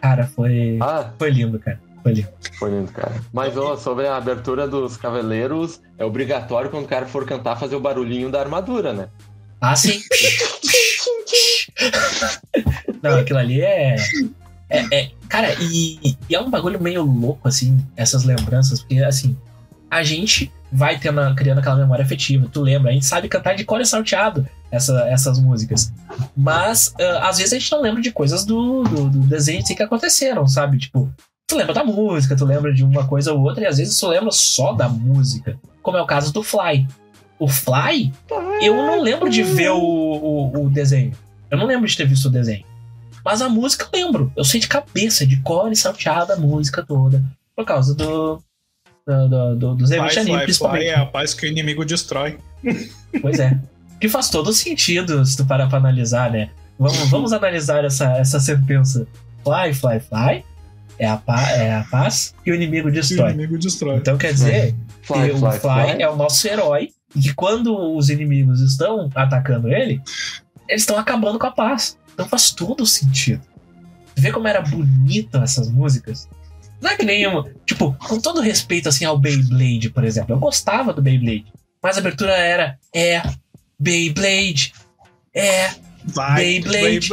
Cara, 0.00 0.26
foi, 0.26 0.78
Ah, 0.80 1.10
foi 1.18 1.30
lindo, 1.30 1.58
cara. 1.58 1.80
Foi 2.02 2.12
lindo. 2.12 2.28
foi 2.58 2.70
lindo, 2.70 2.92
cara. 2.92 3.14
Mas 3.32 3.56
ó, 3.56 3.76
sobre 3.76 4.06
a 4.06 4.16
abertura 4.16 4.66
dos 4.68 4.96
Cavaleiros, 4.96 5.80
é 5.98 6.04
obrigatório 6.04 6.70
quando 6.70 6.84
o 6.84 6.88
cara 6.88 7.06
for 7.06 7.26
cantar 7.26 7.56
fazer 7.58 7.76
o 7.76 7.80
barulhinho 7.80 8.30
da 8.30 8.40
armadura, 8.40 8.92
né? 8.92 9.08
Ah, 9.60 9.74
sim. 9.76 10.00
Não, 13.02 13.16
aquilo 13.18 13.38
ali 13.38 13.60
é. 13.60 13.96
é, 14.68 14.84
é- 14.92 15.10
cara, 15.28 15.54
e, 15.60 16.16
e 16.28 16.34
é 16.34 16.40
um 16.40 16.50
bagulho 16.50 16.80
meio 16.80 17.02
louco, 17.02 17.46
assim, 17.48 17.84
essas 17.96 18.24
lembranças, 18.24 18.80
porque, 18.80 19.02
assim, 19.02 19.36
a 19.90 20.02
gente 20.02 20.52
vai 20.70 20.98
tendo, 20.98 21.34
criando 21.34 21.58
aquela 21.58 21.76
memória 21.76 22.04
afetiva, 22.04 22.48
tu 22.52 22.60
lembra, 22.60 22.90
a 22.90 22.94
gente 22.94 23.06
sabe 23.06 23.28
cantar 23.28 23.54
de 23.54 23.64
cor 23.64 23.84
salteado 23.86 24.46
essa, 24.70 25.08
essas 25.08 25.38
músicas. 25.38 25.92
Mas, 26.36 26.94
ah, 27.00 27.28
às 27.28 27.38
vezes, 27.38 27.52
a 27.52 27.58
gente 27.58 27.72
não 27.72 27.80
lembra 27.80 28.02
de 28.02 28.12
coisas 28.12 28.44
do, 28.44 28.84
do, 28.84 29.10
do 29.10 29.20
desenho 29.20 29.64
que 29.64 29.82
aconteceram, 29.82 30.46
sabe? 30.46 30.78
Tipo, 30.78 31.12
tu 31.46 31.56
lembra 31.56 31.74
da 31.74 31.84
música, 31.84 32.36
tu 32.36 32.44
lembra 32.44 32.72
de 32.72 32.84
uma 32.84 33.06
coisa 33.06 33.32
ou 33.32 33.40
outra, 33.40 33.64
e 33.64 33.66
às 33.66 33.78
vezes 33.78 33.98
tu 33.98 34.06
lembra 34.08 34.30
só 34.30 34.72
da 34.72 34.88
música, 34.88 35.58
como 35.82 35.96
é 35.96 36.02
o 36.02 36.06
caso 36.06 36.32
do 36.32 36.42
Fly. 36.42 36.86
O 37.38 37.48
Fly, 37.48 38.12
eu 38.60 38.74
não 38.74 39.00
lembro 39.00 39.30
de 39.30 39.42
ver 39.42 39.70
o, 39.70 39.78
o, 39.78 40.64
o 40.64 40.70
desenho. 40.70 41.12
Eu 41.50 41.56
não 41.56 41.66
lembro 41.66 41.86
de 41.86 41.96
ter 41.96 42.06
visto 42.06 42.26
o 42.26 42.30
desenho. 42.30 42.64
Mas 43.24 43.40
a 43.40 43.48
música 43.48 43.88
eu 43.92 44.04
lembro. 44.04 44.32
Eu 44.36 44.44
sei 44.44 44.60
de 44.60 44.68
cabeça, 44.68 45.26
de 45.26 45.40
cor 45.40 45.70
e 45.70 45.76
salteada 45.76 46.34
a 46.34 46.36
música 46.36 46.84
toda. 46.84 47.22
Por 47.54 47.64
causa 47.64 47.94
do. 47.94 48.42
do, 49.06 49.28
do, 49.28 49.56
do 49.56 49.74
dos 49.76 49.90
eventos 49.90 50.18
anime, 50.18 50.42
principalmente. 50.42 50.82
fly 50.82 50.90
é 50.90 50.98
a 50.98 51.06
paz 51.06 51.32
que 51.32 51.46
o 51.46 51.48
inimigo 51.48 51.84
destrói. 51.84 52.38
Pois 53.22 53.38
é. 53.38 53.58
Que 54.00 54.08
faz 54.08 54.30
todo 54.30 54.52
sentido 54.52 55.24
se 55.26 55.36
tu 55.36 55.44
parar 55.44 55.68
pra 55.68 55.78
analisar, 55.78 56.30
né? 56.30 56.50
Vamos, 56.78 56.98
vamos 57.10 57.32
analisar 57.32 57.84
essa, 57.84 58.12
essa 58.18 58.38
sentença. 58.38 59.06
Fly, 59.42 59.74
fly, 59.74 60.00
fly. 60.00 60.44
É 60.98 61.06
a, 61.06 61.16
pa, 61.16 61.40
é 61.52 61.74
a 61.74 61.84
paz 61.84 62.34
que 62.44 62.50
o 62.50 62.54
inimigo 62.54 62.84
Que 62.90 62.98
o 62.98 63.00
destrói. 63.00 63.30
inimigo 63.32 63.58
destrói. 63.58 63.96
Então 63.98 64.18
quer 64.18 64.32
dizer 64.32 64.74
Fly, 65.02 65.28
que 65.28 65.30
o 65.32 65.38
fly, 65.38 65.50
Fly, 65.58 65.60
fly. 65.60 66.02
é 66.02 66.08
o 66.10 66.16
nosso 66.16 66.46
herói 66.48 66.90
e 67.14 67.20
que 67.20 67.34
quando 67.34 67.76
os 67.96 68.10
inimigos 68.10 68.60
estão 68.60 69.08
atacando 69.14 69.68
ele, 69.72 70.00
eles 70.68 70.82
estão 70.82 70.98
acabando 70.98 71.38
com 71.38 71.46
a 71.46 71.50
paz. 71.52 71.96
Então 72.12 72.28
faz 72.28 72.50
todo 72.50 72.84
sentido. 72.84 73.42
Vê 74.16 74.32
como 74.32 74.48
era 74.48 74.60
bonita 74.60 75.38
essas 75.38 75.70
músicas. 75.70 76.28
Não 76.80 76.90
é 76.90 76.96
que 76.96 77.04
nem 77.04 77.26
uma, 77.28 77.44
tipo, 77.64 77.92
com 77.94 78.20
todo 78.20 78.40
respeito 78.40 78.88
assim 78.88 79.04
ao 79.04 79.16
Beyblade, 79.18 79.90
por 79.90 80.02
exemplo. 80.04 80.34
Eu 80.34 80.38
gostava 80.40 80.92
do 80.92 81.00
Beyblade, 81.02 81.46
mas 81.82 81.96
a 81.96 82.00
abertura 82.00 82.32
era 82.36 82.76
é 82.94 83.22
Beyblade, 83.80 84.72
é 85.34 85.70
Vai, 86.06 86.60
Beyblade. 86.60 87.10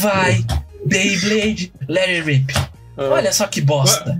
vai 0.00 0.44
Beyblade, 0.84 1.72
let 1.88 2.08
it 2.08 2.20
rip. 2.22 2.52
Ah, 2.98 3.04
Olha 3.10 3.32
só 3.32 3.46
que 3.46 3.60
bosta. 3.60 4.18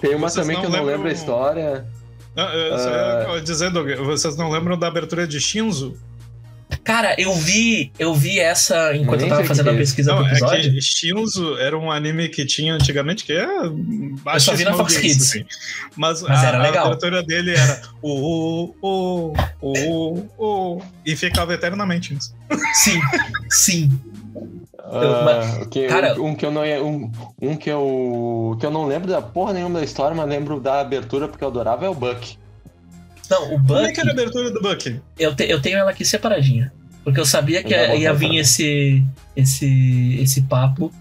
tem 0.00 0.14
uma 0.14 0.28
vocês 0.28 0.46
também 0.46 0.56
não 0.56 0.62
que 0.62 0.66
eu 0.66 0.70
não 0.80 0.84
lembro 0.84 1.08
a 1.08 1.12
história. 1.12 1.86
Eu 2.36 2.78
só 2.78 2.88
Ah. 3.32 3.36
ia 3.36 3.40
dizer, 3.42 3.70
Doug, 3.70 3.88
vocês 4.04 4.36
não 4.36 4.50
lembram 4.50 4.78
da 4.78 4.88
abertura 4.88 5.26
de 5.26 5.40
Shinzo? 5.40 5.96
Cara, 6.84 7.14
eu 7.18 7.34
vi, 7.34 7.92
eu 7.98 8.14
vi 8.14 8.38
essa 8.38 8.94
enquanto 8.96 9.20
Nem 9.20 9.28
eu 9.30 9.36
tava 9.36 9.46
fazendo 9.48 9.64
que 9.64 9.70
a 9.70 9.72
que 9.72 9.78
é 9.78 9.80
pesquisa 9.82 10.12
Não, 10.12 10.22
do 10.22 10.28
é 10.28 10.30
episódio. 10.30 10.72
que 10.72 10.80
Shinzo 10.80 11.56
era 11.58 11.78
um 11.78 11.90
anime 11.90 12.28
que 12.28 12.44
tinha 12.46 12.74
antigamente 12.74 13.24
que 13.24 13.32
é 13.32 13.44
Eu 13.44 14.40
só 14.40 14.54
vi 14.54 14.64
na 14.64 14.72
Fox 14.74 14.96
Kids. 14.96 15.30
Assim. 15.30 15.44
Mas, 15.96 16.22
Mas 16.22 16.42
a, 16.44 16.48
era 16.48 16.62
legal. 16.62 16.84
a 16.84 16.86
abertura 16.88 17.22
dele 17.22 17.54
era 17.54 17.82
o 18.02 18.74
o 18.80 19.34
o 19.60 19.72
o 19.72 20.28
o 20.38 20.82
e 21.04 21.14
ficava 21.16 21.52
eternamente 21.54 22.14
nisso. 22.14 22.34
Sim, 22.74 23.00
sim. 23.50 23.90
Eu- 24.92 25.28
Ah, 25.28 25.66
que, 25.70 25.86
cara- 25.86 26.20
um, 26.20 26.28
um 26.30 26.34
que 26.34 26.44
eu 26.44 26.50
não 26.50 26.62
um, 26.62 27.12
um 27.40 27.56
que 27.56 27.70
eu 27.70 28.56
que 28.58 28.66
eu 28.66 28.70
não 28.70 28.86
lembro 28.86 29.08
da 29.08 29.22
porra 29.22 29.52
nenhuma 29.52 29.78
da 29.78 29.84
história, 29.84 30.16
mas 30.16 30.28
lembro 30.28 30.58
da 30.58 30.80
abertura 30.80 31.28
porque 31.28 31.44
eu 31.44 31.48
adorava 31.48 31.84
é 31.86 31.88
o 31.88 31.94
Buck. 31.94 32.36
Não, 33.30 33.44
o 33.54 33.60
Como 33.62 33.76
é 33.78 33.82
Buck, 33.82 33.92
que 33.94 34.00
era 34.00 34.10
a 34.10 34.12
abertura 34.12 34.50
do 34.50 34.60
Bucky? 34.60 35.00
eu, 35.18 35.34
te- 35.34 35.44
eu 35.48 35.60
tenho 35.62 35.78
ela 35.78 35.90
aqui 35.90 36.04
separadinha. 36.04 36.72
Porque 37.04 37.18
eu 37.20 37.24
sabia 37.24 37.62
que 37.62 37.72
Eu 37.72 37.96
ia 37.96 38.12
vir 38.12 38.36
esse, 38.36 39.02
esse, 39.36 40.18
esse 40.20 40.42
papo. 40.42 40.92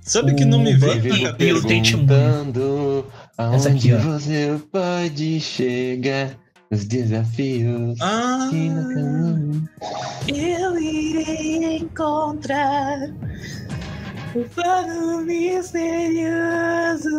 Sabe 0.00 0.34
que 0.34 0.44
O 0.44 0.48
não 0.48 0.58
me 0.60 0.74
vem 0.74 0.98
E- 0.98 1.26
o 1.28 1.34
perguntando 1.34 3.06
Essa 3.36 3.68
aqui, 3.70 3.92
ó. 3.92 3.98
você 3.98 4.56
pode 4.70 5.40
chegar 5.40 6.30
os 6.70 6.84
desafios 6.84 7.98
Ah, 8.00 8.48
que 8.50 8.68
no 8.68 8.94
caminho. 8.94 9.68
Eu 10.28 10.78
irei 10.78 11.76
encontrar 11.78 13.10
o 14.34 14.44
plano 14.54 15.20
misterioso. 15.24 17.10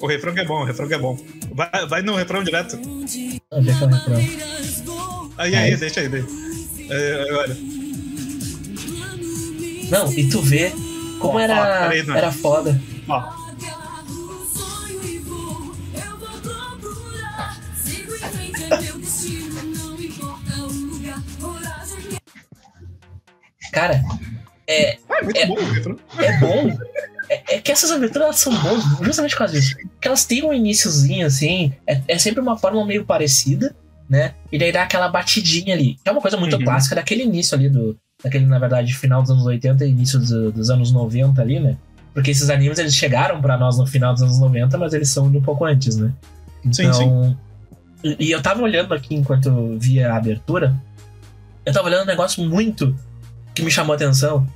O 0.00 0.06
refrão 0.06 0.34
que 0.34 0.40
é 0.40 0.44
bom, 0.44 0.60
o 0.62 0.64
refrão 0.64 0.88
que 0.88 0.94
é 0.94 0.98
bom. 0.98 1.18
Vai, 1.52 1.86
vai 1.86 2.02
no 2.02 2.16
refrão 2.16 2.42
direto. 2.42 2.76
É 2.76 2.78
que 3.06 3.42
é 3.50 3.56
o 3.56 3.60
refrão? 3.88 5.30
Aí, 5.36 5.54
É 5.54 5.58
aí, 5.58 5.70
isso. 5.72 5.80
deixa 5.80 6.00
aí. 6.00 6.08
deixa. 6.08 6.28
É, 6.90 7.32
olha. 7.32 7.56
Não, 9.90 10.12
e 10.12 10.28
tu 10.28 10.40
vê 10.42 10.70
como 11.18 11.34
Ó, 11.34 11.36
ó, 11.36 11.40
era, 11.40 11.80
peraí, 11.88 12.02
não. 12.04 12.14
era 12.16 12.30
foda. 12.32 12.80
Ó, 13.08 13.40
Cara, 23.72 24.02
é, 24.66 24.92
é 24.94 25.22
muito 25.22 25.36
É. 25.38 25.46
bom 25.46 25.54
o 25.54 25.64
refrão. 25.72 25.96
é 26.18 26.38
bom. 26.38 26.89
É, 27.30 27.54
é 27.56 27.60
que 27.60 27.70
essas 27.70 27.90
aventuras 27.92 28.36
são 28.40 28.52
boas 28.60 28.82
justamente 29.02 29.30
por 29.32 29.38
causa 29.38 29.54
disso. 29.54 29.76
Porque 29.76 30.08
elas 30.08 30.24
têm 30.24 30.42
um 30.44 30.52
iníciozinho 30.52 31.24
assim, 31.26 31.72
é, 31.86 32.00
é 32.08 32.18
sempre 32.18 32.40
uma 32.40 32.58
forma 32.58 32.84
meio 32.84 33.04
parecida, 33.04 33.74
né? 34.08 34.34
E 34.50 34.58
daí 34.58 34.72
dá 34.72 34.82
aquela 34.82 35.08
batidinha 35.08 35.72
ali. 35.74 35.96
Que 36.02 36.08
é 36.08 36.12
uma 36.12 36.20
coisa 36.20 36.36
muito 36.36 36.56
Uhum. 36.56 36.64
clássica 36.64 36.96
daquele 36.96 37.22
início 37.22 37.56
ali 37.56 37.68
do. 37.68 37.96
Daquele, 38.22 38.44
na 38.46 38.58
verdade, 38.58 38.92
final 38.92 39.22
dos 39.22 39.30
anos 39.30 39.46
80 39.46 39.86
e 39.86 39.90
início 39.90 40.18
dos, 40.18 40.30
dos 40.52 40.68
anos 40.70 40.90
90 40.92 41.40
ali, 41.40 41.60
né? 41.60 41.76
Porque 42.12 42.32
esses 42.32 42.50
animes 42.50 42.78
eles 42.78 42.94
chegaram 42.94 43.40
pra 43.40 43.56
nós 43.56 43.78
no 43.78 43.86
final 43.86 44.12
dos 44.12 44.22
anos 44.22 44.38
90, 44.40 44.76
mas 44.76 44.92
eles 44.92 45.08
são 45.08 45.30
de 45.30 45.38
um 45.38 45.42
pouco 45.42 45.64
antes, 45.64 45.96
né? 45.96 46.12
Sim, 46.72 46.86
Então. 46.86 47.36
E, 48.02 48.16
e 48.26 48.30
eu 48.32 48.42
tava 48.42 48.60
olhando 48.62 48.92
aqui 48.92 49.14
enquanto 49.14 49.78
via 49.78 50.12
a 50.12 50.16
abertura. 50.16 50.74
Eu 51.64 51.72
tava 51.72 51.86
olhando 51.86 52.02
um 52.02 52.06
negócio 52.06 52.42
muito 52.44 52.96
que 53.54 53.62
me 53.62 53.70
chamou 53.70 53.92
a 53.92 53.96
atenção. 53.96 54.46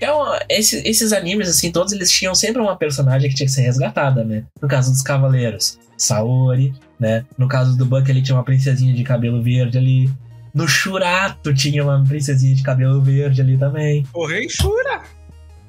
É 0.00 0.10
uma- 0.10 0.40
esse- 0.48 0.82
esses 0.88 1.12
animes, 1.12 1.48
assim, 1.48 1.70
todos 1.70 1.92
eles 1.92 2.10
tinham 2.10 2.34
sempre 2.34 2.60
uma 2.60 2.76
personagem 2.76 3.28
que 3.28 3.36
tinha 3.36 3.46
que 3.46 3.52
ser 3.52 3.62
resgatada, 3.62 4.24
né? 4.24 4.44
No 4.60 4.66
caso 4.68 4.90
dos 4.90 5.02
Cavaleiros, 5.02 5.78
Saori, 5.96 6.72
né? 6.98 7.24
No 7.36 7.46
caso 7.46 7.76
do 7.76 7.84
Buck, 7.84 8.08
ele 8.10 8.22
tinha 8.22 8.36
uma 8.36 8.44
princesinha 8.44 8.94
de 8.94 9.02
cabelo 9.04 9.42
verde 9.42 9.76
ali. 9.78 10.10
No 10.54 10.66
Shurato 10.66 11.54
tinha 11.54 11.84
uma 11.84 12.02
princesinha 12.04 12.54
de 12.54 12.62
cabelo 12.62 13.00
verde 13.02 13.40
ali 13.40 13.56
também. 13.58 14.04
O 14.14 14.26
Rei 14.26 14.48
Shura. 14.48 15.02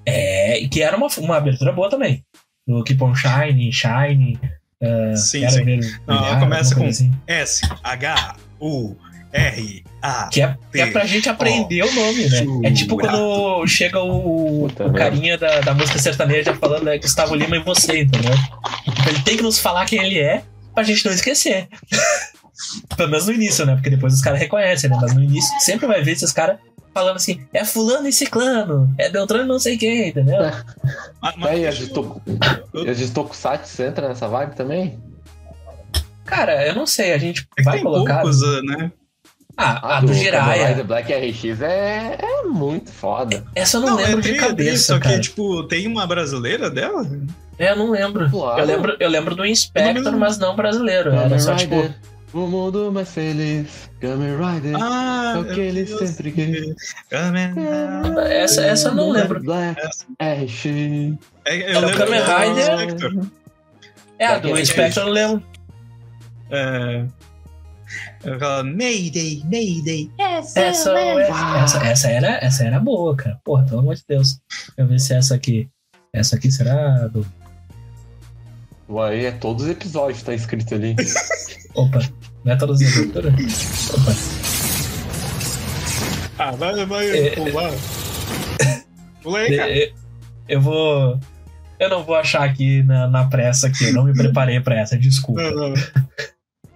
É, 0.06 0.60
e 0.60 0.68
que 0.68 0.82
era 0.82 0.98
uma, 0.98 1.08
uma 1.18 1.38
abertura 1.38 1.72
boa 1.72 1.90
também. 1.90 2.24
Do 2.68 2.84
Keep 2.84 3.04
on 3.04 3.14
Shine, 3.14 3.72
Shine. 3.72 4.40
eh, 4.82 5.16
Sim, 5.16 5.44
era 5.44 5.52
sim. 5.52 5.64
ver- 5.64 6.00
Não, 6.08 6.18
brilhar, 6.18 6.40
começa 6.40 6.74
com- 6.76 6.86
assim. 6.88 7.12
S, 7.28 7.62
H, 7.84 8.36
U, 8.60 8.96
R, 9.34 9.84
A. 10.02 10.28
Que 10.30 10.42
é, 10.42 10.58
que 10.72 10.82
é 10.82 10.88
pra 10.88 11.06
gente 11.06 11.30
aprender 11.30 11.84
o 11.84 11.92
nome, 11.94 12.30
né? 12.30 12.46
É 12.70 12.72
tipo 12.72 12.98
quando 12.98 13.66
chega 13.68 14.00
o, 14.02 14.68
Puta 14.68 14.88
o 14.88 14.94
carinha 14.94 15.38
da, 15.38 15.62
da 15.62 15.74
música 15.74 15.98
sertaneja 16.00 16.54
falando 16.56 16.88
é 16.90 16.98
Gustavo 16.98 17.34
Lima 17.36 17.56
e 17.58 17.64
você, 17.64 18.02
entendeu? 18.02 18.34
Ele 19.08 19.22
tem 19.24 19.38
que 19.38 19.44
nos 19.44 19.60
falar 19.60 19.86
quem 19.86 20.04
ele 20.04 20.20
é 20.20 20.44
pra 20.74 20.84
gente 20.84 21.06
não 21.06 21.14
esquecer. 21.14 21.68
Pelo 22.96 23.10
menos 23.10 23.26
no 23.28 23.34
início, 23.34 23.66
né? 23.66 23.74
Porque 23.76 23.90
depois 23.90 24.14
os 24.14 24.22
caras 24.22 24.40
reconhecem, 24.40 24.90
né? 24.90 24.98
Mas 25.02 25.14
no 25.16 25.24
início 25.24 25.52
sempre 25.62 25.88
vai 25.88 26.02
ver 26.04 26.12
esses 26.12 26.32
caras 26.32 26.58
falando 26.94 27.16
assim: 27.16 27.42
é 27.54 27.64
fulano 27.66 28.08
e 28.08 28.14
ciclano, 28.14 28.94
é 28.98 29.10
Beltrano 29.10 29.46
e 29.46 29.48
não 29.48 29.60
sei 29.60 29.78
quem, 29.78 30.10
entendeu? 30.10 30.40
Mas- 31.22 31.36
mas 31.38 31.52
Aí, 31.52 31.66
a 31.68 31.72
de, 31.72 31.84
eu- 31.84 31.90
to... 31.90 32.22
e 32.86 32.90
a 32.90 32.94
de 32.94 33.10
Tokusatsu 33.12 33.82
entra 33.84 34.08
nessa 34.10 34.28
vibe 34.28 34.56
também? 34.56 35.00
Cara, 36.26 36.66
eu 36.68 36.76
não 36.76 36.86
sei, 36.86 37.14
a 37.14 37.18
gente 37.18 37.48
É 37.58 37.64
vai 37.64 37.76
tem 37.76 37.84
colocar. 37.84 38.22
poucos, 38.22 38.42
né? 38.64 38.92
Ah, 39.58 39.72
a, 39.96 39.98
Ah, 39.98 40.01
do, 40.01 40.08
Kamen 40.08 40.22
Jiraiya. 40.24 40.67
Rider 40.70 40.86
Black 40.86 41.13
RX 41.13 41.62
é, 41.62 42.17
é 42.20 42.43
muito 42.48 42.91
foda. 42.91 43.43
Essa 43.55 43.77
eu 43.77 43.81
não, 43.81 43.96
lembro 43.96 44.20
é 44.20 44.22
de 44.22 44.34
cabeça, 44.36 44.93
Só 44.96 45.00
que, 45.00 45.20
tipo, 45.20 45.63
tem 45.63 45.88
uma 45.88 46.05
brasileira 46.08 46.70
dela? 46.70 47.05
É, 47.60 47.72
eu 47.72 47.75
não 47.75 47.91
lembro. 47.91 48.29
Claro. 48.29 48.60
Eu 48.60 48.65
lembro. 48.65 48.98
Eu 49.00 49.10
lembro 49.10 49.36
do 49.36 49.46
Inspector, 49.46 50.03
lembro. 50.03 50.20
mas 50.20 50.38
não 50.38 50.55
brasileiro. 50.55 51.12
Era 51.13 51.39
só 51.39 51.55
tipo. 51.55 51.93
O 52.34 52.48
mundo 52.48 52.89
mais 52.93 53.10
feliz. 53.12 53.89
Kamen 54.00 54.38
Rider, 54.38 54.75
Ah, 54.81 55.34
é 55.36 55.39
o 55.39 55.43
que 55.46 55.60
ele 55.60 55.86
sempre 55.86 56.31
quis. 56.31 56.93
Kamen 57.10 57.50
Rider. 57.50 58.31
Essa, 58.31 58.62
essa 58.65 58.88
eu 58.88 58.96
não 58.96 59.12
lembro. 59.12 59.43
Black 59.43 59.79
RX. 60.20 60.65
É, 61.46 61.58
eu 61.58 61.67
Era 61.67 61.79
o 61.79 61.81
lembro 61.81 61.98
Kamen 61.98 62.22
do 62.22 62.31
Rider. 62.31 63.29
É, 64.17 64.25
a 64.27 64.38
do 64.39 64.58
Inspector 64.58 65.03
eu 65.03 65.08
não 65.08 65.13
lembro. 65.13 65.43
É. 66.51 67.05
Aquela 68.24 68.63
Mayday, 68.63 69.42
Mayday. 69.46 70.10
Essa, 70.20 70.60
Essa, 70.60 70.90
eu 70.90 71.16
lembro. 71.16 71.36
essa, 71.63 71.86
essa, 71.86 72.08
era, 72.10 72.28
essa 72.44 72.63
era 72.63 72.80
boa, 72.80 73.16
cara. 73.16 73.40
Porra, 73.44 73.66
pelo 73.66 73.80
amor 73.80 73.96
de 73.96 74.04
Deus. 74.08 74.40
Deixa 74.50 74.74
eu 74.78 74.88
ver 74.88 75.00
se 75.00 75.13
essa 75.13 75.36
aqui. 75.36 75.70
Essa 76.13 76.36
aqui 76.36 76.51
será 76.51 77.08
do. 77.08 77.25
Aí 79.04 79.25
é 79.25 79.32
todos 79.32 79.63
os 79.63 79.70
episódios, 79.70 80.22
tá 80.22 80.34
escrito 80.34 80.75
ali. 80.75 80.96
Opa, 81.74 82.00
não 82.44 82.51
é 82.54 82.56
todas 82.58 82.82
as 82.82 82.98
aberturas? 82.98 83.34
Opa. 83.90 84.12
Ah, 86.38 86.51
vai, 86.51 86.86
vai 86.86 87.10
É, 87.28 87.36
pular. 87.36 87.72
Pula 89.24 89.40
aí, 89.40 89.56
cara. 89.58 89.78
Eu, 89.78 89.92
eu 90.50 90.62
vou. 90.62 91.20
Eu 91.80 91.90
não 91.90 92.04
vou 92.04 92.16
achar 92.16 92.44
aqui 92.44 92.84
na, 92.84 93.08
na 93.08 93.25
pressa 93.25 93.68
aqui. 93.68 93.86
Eu 93.86 93.94
não 93.94 94.04
me 94.04 94.13
preparei 94.13 94.60
pra 94.60 94.80
essa, 94.80 94.98
desculpa. 94.98 95.42
Não, 95.42 95.70
não. 95.70 95.74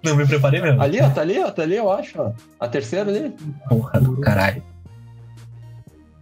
Não 0.05 0.15
me 0.15 0.25
preparei 0.27 0.61
mesmo. 0.61 0.81
Ali, 0.81 1.01
ó, 1.01 1.09
tá 1.09 1.21
ali, 1.21 1.39
ó, 1.39 1.51
tá 1.51 1.63
ali, 1.63 1.75
eu 1.75 1.91
acho, 1.91 2.21
ó. 2.21 2.31
A 2.59 2.67
terceira 2.67 3.09
ali. 3.09 3.35
Porra 3.67 3.99
do 3.99 4.19
caralho. 4.21 4.63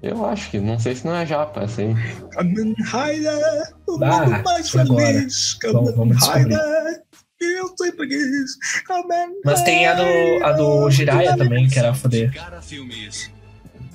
Eu 0.01 0.25
acho 0.25 0.51
que, 0.51 0.59
não 0.59 0.77
sei 0.77 0.95
se 0.95 1.05
não 1.05 1.15
é 1.15 1.25
japa, 1.25 1.61
essa 1.61 1.81
aí. 1.81 1.95
Kamen 2.31 2.75
Rider, 2.77 3.73
o 3.87 4.03
Ah, 4.03 4.25
mundo 4.25 4.43
mais 4.43 4.69
feliz. 4.69 5.53
Kamen. 5.53 5.85
Rider, 6.11 7.01
eu 7.39 7.73
sempre 7.77 8.07
quis. 8.07 8.83
Kamen 8.85 9.39
Mas 9.45 9.61
tem 9.63 9.87
a 9.87 9.93
do, 9.95 10.43
a 10.45 10.51
do 10.51 10.89
Jiraiya 10.89 11.37
também, 11.37 11.69
que 11.69 11.79
era 11.79 11.93
foder. 11.93 12.33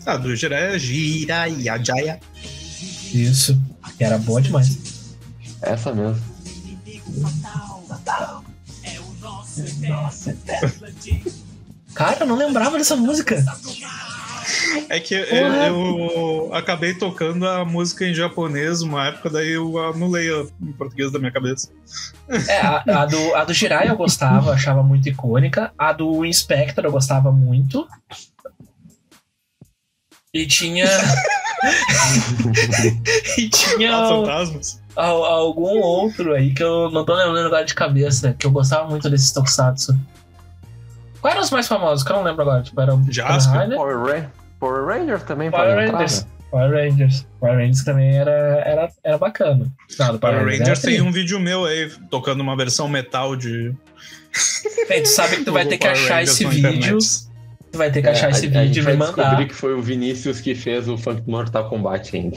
Ah, 0.06 0.16
do 0.16 0.34
Jiraiya, 0.34 0.78
Jiraiya, 0.78 1.84
Jaya. 1.84 2.20
Isso. 3.12 3.60
Que 3.98 4.04
era 4.04 4.16
boa 4.18 4.40
demais. 4.40 4.78
Essa 5.60 5.92
mesmo. 5.92 6.22
Cara, 11.94 12.18
eu 12.20 12.26
não 12.26 12.36
lembrava 12.36 12.78
dessa 12.78 12.96
música. 12.96 13.44
É 14.88 14.98
que 14.98 15.14
eu, 15.14 15.24
eu 15.26 16.54
acabei 16.54 16.94
tocando 16.94 17.46
a 17.46 17.64
música 17.64 18.06
em 18.06 18.14
japonês 18.14 18.80
uma 18.82 19.08
época, 19.08 19.28
daí 19.28 19.50
eu 19.52 19.78
anulei 19.78 20.28
em 20.62 20.72
português 20.72 21.12
da 21.12 21.18
minha 21.18 21.32
cabeça. 21.32 21.70
É, 22.28 22.60
a, 22.60 22.82
a 23.02 23.06
do, 23.06 23.34
a 23.34 23.44
do 23.44 23.52
Jiraiya 23.52 23.90
eu 23.90 23.96
gostava, 23.96 24.52
achava 24.52 24.82
muito 24.82 25.08
icônica. 25.08 25.72
A 25.76 25.92
do 25.92 26.24
Inspector 26.24 26.84
eu 26.84 26.92
gostava 26.92 27.30
muito. 27.30 27.86
E 30.32 30.46
tinha. 30.46 30.86
e 33.36 33.48
tinha 33.48 33.92
Ah, 33.92 34.04
al- 34.06 34.24
fantasmas. 34.98 35.22
al- 35.22 35.24
algum 35.24 35.80
outro 35.80 36.34
aí 36.34 36.52
que 36.52 36.62
eu 36.62 36.90
não 36.90 37.04
tô 37.04 37.14
lembrando 37.14 37.46
agora 37.46 37.64
de 37.64 37.74
cabeça, 37.74 38.34
que 38.38 38.46
eu 38.46 38.50
gostava 38.50 38.88
muito 38.88 39.08
desses 39.08 39.30
tokusatsu. 39.32 39.96
Quais 41.20 41.34
eram 41.34 41.44
os 41.44 41.50
mais 41.50 41.66
famosos? 41.66 42.04
Que 42.04 42.12
eu 42.12 42.16
não 42.16 42.22
lembro 42.22 42.42
agora. 42.42 42.62
Tipo, 42.62 42.80
era 42.80 42.94
o 42.94 43.04
Jasper. 43.10 43.68
Power, 43.74 44.28
Power 44.60 44.86
Rangers 44.86 45.22
também 45.24 45.50
Power 45.50 45.70
entrar, 45.84 45.98
Rangers. 45.98 46.22
né? 46.24 46.28
Power 46.50 46.70
Rangers. 46.72 47.26
Power 47.40 47.56
Rangers 47.58 47.84
também 47.84 48.16
era, 48.16 48.30
era, 48.64 48.88
era 49.04 49.18
bacana. 49.18 49.66
Não, 49.98 50.18
Power 50.18 50.36
era 50.36 50.44
Rangers 50.50 50.80
tem 50.80 51.02
um 51.02 51.10
vídeo 51.12 51.38
meu 51.40 51.64
aí, 51.64 51.90
tocando 52.10 52.40
uma 52.40 52.56
versão 52.56 52.88
metal 52.88 53.34
de. 53.36 53.74
Bem, 54.88 55.02
tu 55.02 55.08
sabe 55.08 55.38
que 55.38 55.44
tu 55.44 55.52
vai 55.52 55.66
ter 55.66 55.76
que 55.78 55.86
Power 55.86 55.98
achar 56.00 56.14
Rangers 56.18 56.30
esse 56.40 56.44
vídeo. 56.46 56.70
internet. 56.70 57.27
Tu 57.72 57.78
vai 57.78 57.90
ter 57.90 58.02
que 58.02 58.08
achar 58.08 58.28
É, 58.28 58.30
esse 58.30 58.46
a, 58.46 58.62
vídeo 58.62 58.80
e 58.80 58.84
vai 58.84 58.92
me 58.94 58.98
mandar. 59.00 59.14
descobrir 59.14 59.46
que 59.48 59.54
foi 59.54 59.74
o 59.74 59.82
Vinícius 59.82 60.40
que 60.40 60.54
fez 60.54 60.88
o 60.88 60.96
Funk 60.96 61.22
Mortal 61.26 61.68
Kombat 61.68 62.16
ainda. 62.16 62.36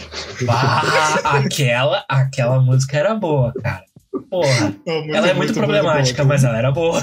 Ah, 0.50 1.38
aquela, 1.38 2.04
aquela 2.08 2.60
música 2.60 2.98
era 2.98 3.16
boa, 3.16 3.54
cara. 3.62 3.84
Porra. 4.30 4.74
Ela 4.86 5.30
é 5.30 5.34
muito, 5.34 5.54
problemática, 5.54 6.24
mas 6.24 6.44
ela 6.44 6.58
era 6.58 6.72
boa. 6.72 7.02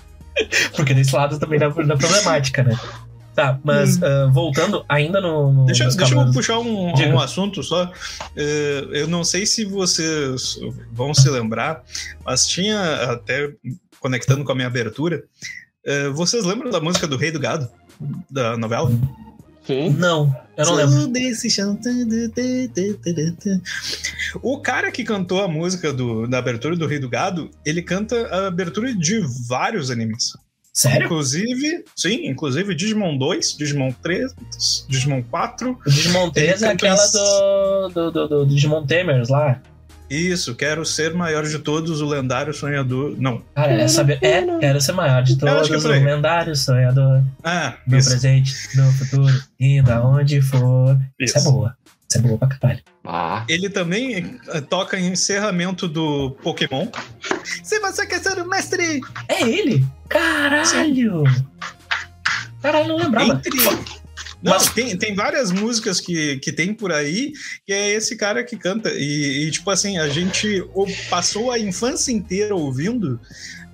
Porque 0.74 0.94
desse 0.94 1.14
lado 1.14 1.38
também 1.38 1.58
da, 1.58 1.68
da 1.68 1.96
problemática, 1.96 2.62
né? 2.62 2.78
Tá, 3.34 3.58
mas 3.64 4.02
ah, 4.02 4.28
voltando 4.30 4.84
ainda 4.88 5.20
no. 5.20 5.52
no 5.52 5.64
Deixa, 5.64 5.88
deixa 5.88 6.14
eu 6.14 6.32
puxar 6.32 6.58
um, 6.58 6.92
Diga. 6.92 7.14
um 7.14 7.18
assunto 7.20 7.62
só. 7.62 7.90
Eh, 8.36 8.86
eu 8.92 9.08
não 9.08 9.24
sei 9.24 9.46
se 9.46 9.64
vocês 9.64 10.58
vão 10.92 11.14
se 11.14 11.30
lembrar, 11.30 11.82
mas 12.24 12.46
tinha, 12.46 13.10
até 13.10 13.50
conectando 13.98 14.44
com 14.44 14.52
a 14.52 14.54
minha 14.54 14.66
abertura, 14.66 15.22
eh, 15.84 16.08
vocês 16.10 16.44
lembram 16.44 16.70
da 16.70 16.80
música 16.80 17.06
do 17.06 17.16
Rei 17.16 17.30
do 17.30 17.38
Gado? 17.40 17.68
Da 18.30 18.56
novela? 18.56 18.90
Sim. 19.66 19.90
Não, 19.90 20.34
eu 20.56 20.66
não 20.66 20.74
lembro. 20.74 20.94
Chão. 24.18 24.40
O 24.42 24.58
cara 24.58 24.90
que 24.90 25.04
cantou 25.04 25.40
a 25.42 25.46
música 25.48 25.92
do- 25.92 26.26
da 26.26 26.38
abertura 26.38 26.74
do 26.76 26.86
Rei 26.86 26.98
do 26.98 27.08
Gado, 27.08 27.48
ele 27.64 27.80
canta 27.82 28.26
a 28.26 28.48
abertura 28.48 28.92
de 28.94 29.20
vários 29.48 29.90
animes. 29.90 30.32
Sério? 30.72 31.04
Inclusive, 31.04 31.84
sim, 31.94 32.26
inclusive 32.26 32.74
Digimon 32.74 33.16
2, 33.18 33.56
Digimon 33.58 33.92
3, 34.02 34.32
Digimon 34.88 35.22
4. 35.22 35.78
O 35.86 35.90
Digimon 35.90 36.30
3 36.30 36.62
é 36.62 36.68
aquela 36.70 37.06
do, 37.06 37.88
do, 37.90 38.10
do, 38.10 38.28
do 38.28 38.46
Digimon 38.46 38.84
Tamers 38.86 39.28
lá. 39.28 39.60
Isso, 40.14 40.54
quero 40.54 40.84
ser 40.84 41.14
maior 41.14 41.44
de 41.44 41.58
todos, 41.58 42.00
o 42.00 42.06
lendário 42.06 42.52
sonhador. 42.52 43.14
Não. 43.18 43.42
Cara, 43.54 43.72
essa 43.72 44.02
é, 44.20 44.58
quero 44.60 44.80
ser 44.80 44.92
maior 44.92 45.22
de 45.22 45.36
todos, 45.38 45.70
é 45.70 45.76
o 45.88 45.90
lendário 46.04 46.54
sonhador. 46.54 47.22
Ah, 47.42 47.74
No 47.86 47.96
isso. 47.98 48.10
presente, 48.10 48.54
no 48.76 48.92
futuro, 48.92 49.32
indo 49.58 49.90
aonde 49.90 50.40
for. 50.42 50.98
Essa 51.20 51.38
é 51.38 51.40
isso. 51.40 51.50
boa. 51.52 51.76
Essa 52.10 52.18
é 52.18 52.22
boa 52.22 52.36
pra 52.36 52.48
caralho. 52.48 52.80
Ah, 53.04 53.44
Ele 53.48 53.70
também 53.70 54.38
eh, 54.48 54.60
toca 54.60 54.98
em 54.98 55.08
encerramento 55.12 55.88
do 55.88 56.32
Pokémon. 56.42 56.86
Se 57.64 57.80
você 57.80 58.06
quer 58.06 58.20
ser 58.20 58.38
o 58.38 58.46
mestre 58.46 59.00
É 59.28 59.42
ele? 59.42 59.84
Caralho! 60.10 61.24
Caralho, 62.60 62.88
não 62.88 62.96
lembrava. 62.98 63.32
entre. 63.32 63.50
Não, 64.42 64.52
Mas- 64.54 64.68
tem, 64.72 64.96
tem 64.96 65.14
várias 65.14 65.52
músicas 65.52 66.00
que, 66.00 66.38
que 66.38 66.50
tem 66.50 66.74
por 66.74 66.90
aí 66.92 67.32
que 67.64 67.72
é 67.72 67.90
esse 67.92 68.16
cara 68.16 68.42
que 68.42 68.56
canta. 68.56 68.90
E, 68.92 69.46
e, 69.46 69.50
tipo 69.52 69.70
assim, 69.70 69.98
a 69.98 70.08
gente 70.08 70.64
passou 71.08 71.50
a 71.52 71.58
infância 71.58 72.10
inteira 72.10 72.54
ouvindo 72.54 73.20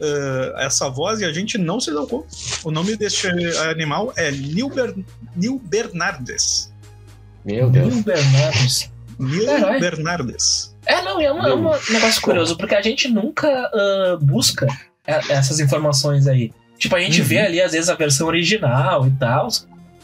ah, 0.00 0.54
essa 0.64 0.88
voz 0.90 1.20
e 1.20 1.24
a 1.24 1.32
gente 1.32 1.56
não 1.56 1.80
se 1.80 1.90
deu 1.90 2.06
conta. 2.06 2.28
O 2.64 2.70
nome 2.70 2.96
deste 2.96 3.26
animal 3.70 4.12
é 4.16 4.30
Nil, 4.30 4.68
Ber, 4.68 4.94
Nil 5.34 5.58
Bernardes. 5.64 6.70
meu 7.44 7.70
Deus. 7.70 7.94
Will 7.94 8.02
Bernardes. 8.02 8.90
Nil 9.18 9.46
Caralho. 9.46 9.80
Bernardes. 9.80 10.76
É, 10.86 11.02
não, 11.02 11.20
é, 11.20 11.30
uma- 11.32 11.48
é 11.48 11.54
um 11.54 11.92
negócio 11.92 12.20
curioso, 12.22 12.56
porque 12.56 12.74
a 12.74 12.82
gente 12.82 13.08
nunca 13.08 13.48
ah, 13.48 14.18
busca 14.20 14.66
e- 15.06 15.32
essas 15.32 15.60
informações 15.60 16.26
aí. 16.26 16.52
Tipo, 16.78 16.94
a 16.94 17.00
gente 17.00 17.20
Uhum. 17.22 17.26
vê 17.26 17.38
ali, 17.40 17.60
às 17.60 17.72
vezes, 17.72 17.88
a 17.88 17.94
versão 17.94 18.26
original 18.28 19.06
e 19.06 19.10
tal, 19.18 19.48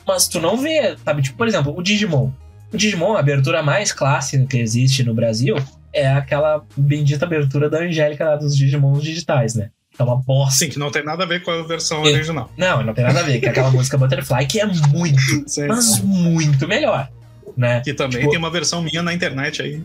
mas 0.06 0.28
tu 0.28 0.40
não 0.40 0.56
vê, 0.56 0.96
sabe? 1.04 1.22
Tipo, 1.22 1.36
por 1.38 1.46
exemplo, 1.48 1.74
o 1.76 1.82
Digimon. 1.82 2.30
O 2.72 2.76
Digimon, 2.76 3.14
a 3.16 3.20
abertura 3.20 3.62
mais 3.62 3.92
clássica 3.92 4.44
que 4.46 4.58
existe 4.58 5.02
no 5.04 5.14
Brasil, 5.14 5.56
é 5.92 6.06
aquela 6.08 6.62
bendita 6.76 7.24
abertura 7.24 7.70
da 7.70 7.78
Angélica 7.78 8.24
lá 8.24 8.36
dos 8.36 8.56
Digimons 8.56 9.02
digitais, 9.02 9.54
né? 9.54 9.70
É 9.96 10.02
uma 10.02 10.16
bosta. 10.16 10.56
Sim, 10.64 10.70
que 10.70 10.78
não 10.78 10.90
tem 10.90 11.04
nada 11.04 11.22
a 11.22 11.26
ver 11.26 11.42
com 11.42 11.52
a 11.52 11.62
versão 11.62 12.04
É. 12.04 12.10
original. 12.10 12.50
Não, 12.56 12.82
não 12.82 12.92
tem 12.92 13.04
nada 13.04 13.20
a 13.20 13.22
ver, 13.22 13.38
que 13.38 13.46
é 13.46 13.50
aquela 13.50 13.70
música 13.70 13.96
Butterfly 13.96 14.46
que 14.46 14.58
é 14.60 14.66
muito, 14.66 15.20
Sim. 15.46 15.68
mas 15.68 16.00
muito 16.00 16.66
melhor, 16.66 17.08
né? 17.56 17.80
Que 17.80 17.94
também 17.94 18.18
Tipo- 18.18 18.30
tem 18.30 18.38
uma 18.40 18.50
versão 18.50 18.82
minha 18.82 19.02
na 19.04 19.14
internet 19.14 19.62
aí. 19.62 19.80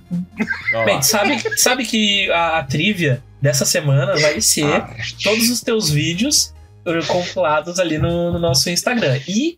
Bem, 0.84 1.00
sabe, 1.04 1.38
sabe 1.60 1.86
que 1.86 2.28
a, 2.32 2.58
a 2.58 2.64
trivia 2.64 3.22
dessa 3.40 3.66
semana 3.66 4.18
vai 4.20 4.42
ser 4.42 4.66
Ah, 4.66 4.90
todos 5.24 5.48
os 5.52 5.62
teus 5.62 5.92
vídeos 5.92 6.56
eh, 6.88 7.00
compilados 7.08 7.80
ali 7.80 8.00
no, 8.00 8.34
no 8.34 8.40
nosso 8.40 8.68
Instagram. 8.72 9.20
E 9.28 9.56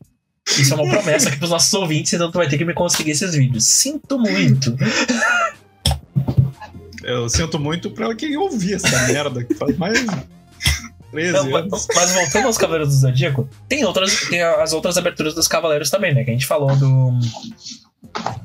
isso 0.47 0.73
é 0.73 0.77
uma 0.77 0.89
promessa 0.89 1.29
aqui 1.29 1.37
pros 1.37 1.49
nossos 1.49 1.73
ouvintes, 1.73 2.11
então 2.13 2.31
tu 2.31 2.37
vai 2.37 2.47
ter 2.49 2.57
que 2.57 2.65
me 2.65 2.73
conseguir 2.73 3.11
esses 3.11 3.33
vídeos. 3.33 3.65
Sinto 3.65 4.17
muito. 4.19 4.75
Eu 7.03 7.27
sinto 7.29 7.59
muito 7.59 7.89
pra 7.91 8.13
quem 8.15 8.37
ouvir 8.37 8.75
essa 8.75 9.07
merda 9.07 9.43
que 9.43 9.53
faz 9.55 9.75
mais 9.77 10.05
13 11.11 11.33
Não, 11.33 11.55
anos. 11.57 11.87
mas, 11.95 12.11
voltando 12.13 12.45
aos 12.47 12.57
Cavaleiros 12.57 12.93
do 12.93 12.99
Zodíaco, 13.01 13.49
tem, 13.67 13.83
outras, 13.83 14.15
tem 14.29 14.41
as 14.41 14.71
outras 14.71 14.97
aberturas 14.97 15.33
dos 15.33 15.47
Cavaleiros 15.47 15.89
também, 15.89 16.13
né? 16.13 16.23
Que 16.23 16.29
a 16.29 16.33
gente 16.33 16.45
falou 16.45 16.75
do 16.75 17.11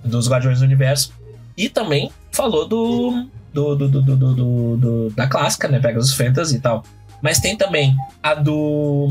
dos 0.05 0.29
Guardiões 0.29 0.61
do 0.61 0.65
Universo. 0.65 1.13
E 1.57 1.69
também 1.69 2.11
falou 2.33 2.67
do, 2.67 3.27
do, 3.53 3.75
do, 3.77 3.89
do, 3.89 4.03
do, 4.03 4.17
do- 4.17 4.77
do- 4.77 5.11
da 5.11 5.27
clássica, 5.27 5.69
né? 5.69 5.79
Pegasus 5.81 6.15
Fantasy 6.15 6.57
e 6.57 6.61
tal. 6.61 6.83
Mas 7.23 7.41
tem 7.41 7.57
também 7.57 7.95
a 8.23 8.35
do 8.35 9.11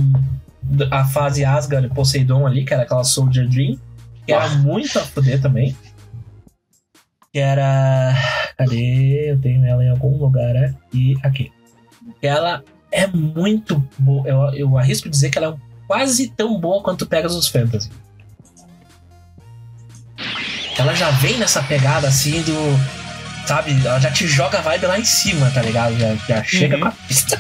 a 0.91 1.06
fase 1.06 1.43
Asgard 1.45 1.88
Poseidon 1.89 2.45
ali, 2.45 2.65
que 2.65 2.73
era 2.73 2.84
aquela 2.84 3.04
Soldier 3.04 3.47
Dream, 3.47 3.78
que 4.25 4.34
era 4.34 4.45
Ah. 4.45 4.49
muito 4.56 4.97
a 4.99 5.04
fuder 5.04 5.41
também. 5.41 5.75
Que 7.32 7.39
era. 7.39 8.13
Cadê? 8.58 9.32
Eu 9.32 9.39
tenho 9.39 9.63
ela 9.65 9.84
em 9.84 9.89
algum 9.89 10.17
lugar 10.17 10.56
aqui. 10.56 11.17
Aqui. 11.21 11.51
Ela 12.21 12.63
é 12.91 13.06
muito 13.08 13.86
boa. 13.99 14.28
Eu, 14.28 14.54
eu 14.54 14.78
arrisco 14.78 15.10
dizer 15.10 15.30
que 15.30 15.38
ela 15.38 15.54
é 15.56 15.86
quase 15.88 16.30
tão 16.30 16.60
boa 16.60 16.82
quanto 16.82 17.06
Pegasus 17.06 17.47
Fantasy. 17.47 17.89
Ela 20.78 20.93
já 20.93 21.10
vem 21.12 21.38
nessa 21.38 21.62
pegada 21.63 22.08
assim 22.08 22.41
do. 22.41 22.54
Sabe? 23.47 23.71
Ela 23.86 23.99
já 23.99 24.12
te 24.12 24.25
joga 24.28 24.58
a 24.58 24.62
vibe 24.62 24.86
lá 24.88 24.99
em 24.99 25.06
cima, 25.06 25.49
tá 25.51 25.62
ligado? 25.62 25.95
Já, 25.97 26.15
já 26.15 26.43
chega 26.43 26.75
Uhum. 26.75 26.82
com 26.82 26.88
a 26.88 26.91
pista. 26.91 27.39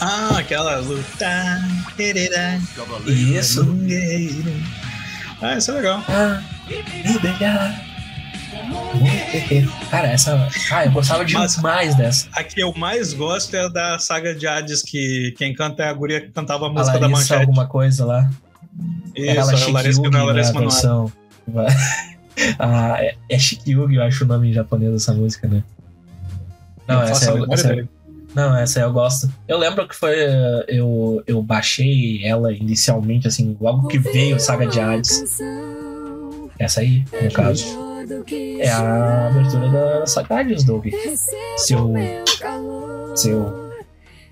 Ah, 0.00 0.38
aquela 0.38 0.76
luta. 0.78 1.60
Isso. 3.06 3.64
guerreiro. 3.64 4.52
Ah, 5.40 5.56
isso 5.56 5.70
é 5.70 5.74
legal. 5.74 6.04
Ah. 6.08 6.42
Cara, 9.90 10.08
essa. 10.08 10.48
Ah, 10.70 10.84
eu 10.84 10.92
gostava 10.92 11.24
Mas- 11.32 11.56
demais 11.56 11.94
dessa. 11.96 12.28
A 12.34 12.44
que 12.44 12.60
eu 12.60 12.72
mais 12.74 13.12
gosto 13.12 13.54
é 13.54 13.64
a 13.64 13.68
da 13.68 13.98
saga 13.98 14.34
de 14.34 14.46
Hades, 14.46 14.82
que 14.82 15.34
quem 15.36 15.54
canta 15.54 15.82
é 15.82 15.88
a 15.88 15.92
guria 15.92 16.20
que 16.20 16.28
cantava 16.28 16.66
a 16.66 16.68
A 16.68 16.72
música 16.72 16.98
da 16.98 17.06
Larissa 17.06 17.20
Manchete. 17.20 17.40
alguma 17.40 17.66
coisa 17.66 18.04
lá. 18.04 18.30
Isso, 19.14 19.26
é 19.26 19.30
aquela 19.32 19.52
a 19.52 19.56
Chique 19.56 19.72
Larissa, 19.72 20.00
Yugi, 20.00 20.10
não, 20.10 20.20
a 20.20 20.26
né, 20.26 20.32
Larissa 20.32 20.58
a 20.58 20.62
ah, 22.58 22.96
é, 22.98 23.14
é 23.28 23.38
eu 23.66 24.02
acho 24.02 24.24
o 24.24 24.26
nome 24.26 24.50
em 24.50 24.52
japonês 24.52 24.92
dessa 24.92 25.12
música, 25.12 25.48
né? 25.48 25.62
Não, 26.86 26.96
Não 26.96 27.02
essa, 27.02 27.30
a 27.30 27.34
memória 27.34 27.54
essa. 27.54 27.88
Não, 28.34 28.56
essa 28.56 28.80
eu 28.80 28.92
gosto. 28.92 29.30
Eu 29.46 29.58
lembro 29.58 29.86
que 29.88 29.94
foi. 29.94 30.14
eh, 30.18 30.64
Eu, 30.68 31.22
eu 31.26 31.42
baixei 31.42 32.24
ela 32.24 32.52
inicialmente, 32.52 33.28
assim, 33.28 33.56
logo 33.60 33.88
que 33.88 33.98
veio 33.98 34.38
Saga 34.40 34.66
de 34.66 34.80
Hades. 34.80 35.38
Essa 36.58 36.80
aí, 36.80 37.04
no 37.22 37.30
caso. 37.32 37.64
É 38.60 38.68
a 38.70 39.28
abertura 39.28 39.68
da 39.68 40.06
Saga 40.06 40.40
Hades, 40.40 40.64
Doug. 40.64 40.86
Seu. 41.56 41.92
Seu. 43.14 43.62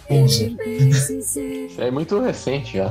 Isso 0.08 1.80
é 1.80 1.90
muito 1.90 2.18
recente 2.20 2.76
já. 2.78 2.86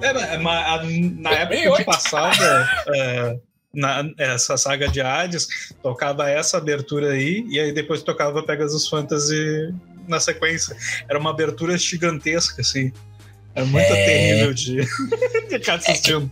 É, 0.00 0.08
a- 0.10 0.38
na 0.38 1.30
época 1.30 1.56
que 1.56 1.68
2008. 1.68 1.84
passava 1.86 2.68
é, 2.94 3.38
na, 3.74 4.04
essa 4.18 4.56
saga 4.56 4.86
de 4.88 5.00
Hades, 5.00 5.48
tocava 5.82 6.28
essa 6.30 6.58
abertura 6.58 7.12
aí, 7.12 7.44
e 7.48 7.58
aí 7.58 7.72
depois 7.72 8.02
tocava 8.02 8.42
Pegasus 8.42 8.86
Fantasy 8.88 9.74
na 10.08 10.20
sequência. 10.20 10.76
Era 11.08 11.18
uma 11.18 11.30
abertura 11.30 11.76
gigantesca, 11.76 12.60
assim. 12.62 12.92
Era 13.54 13.66
muito 13.66 13.86
É. 13.92 14.04
terrível 14.04 14.54
de, 14.54 14.76
de 15.48 15.58
ficar 15.58 15.74
assistindo. 15.74 16.30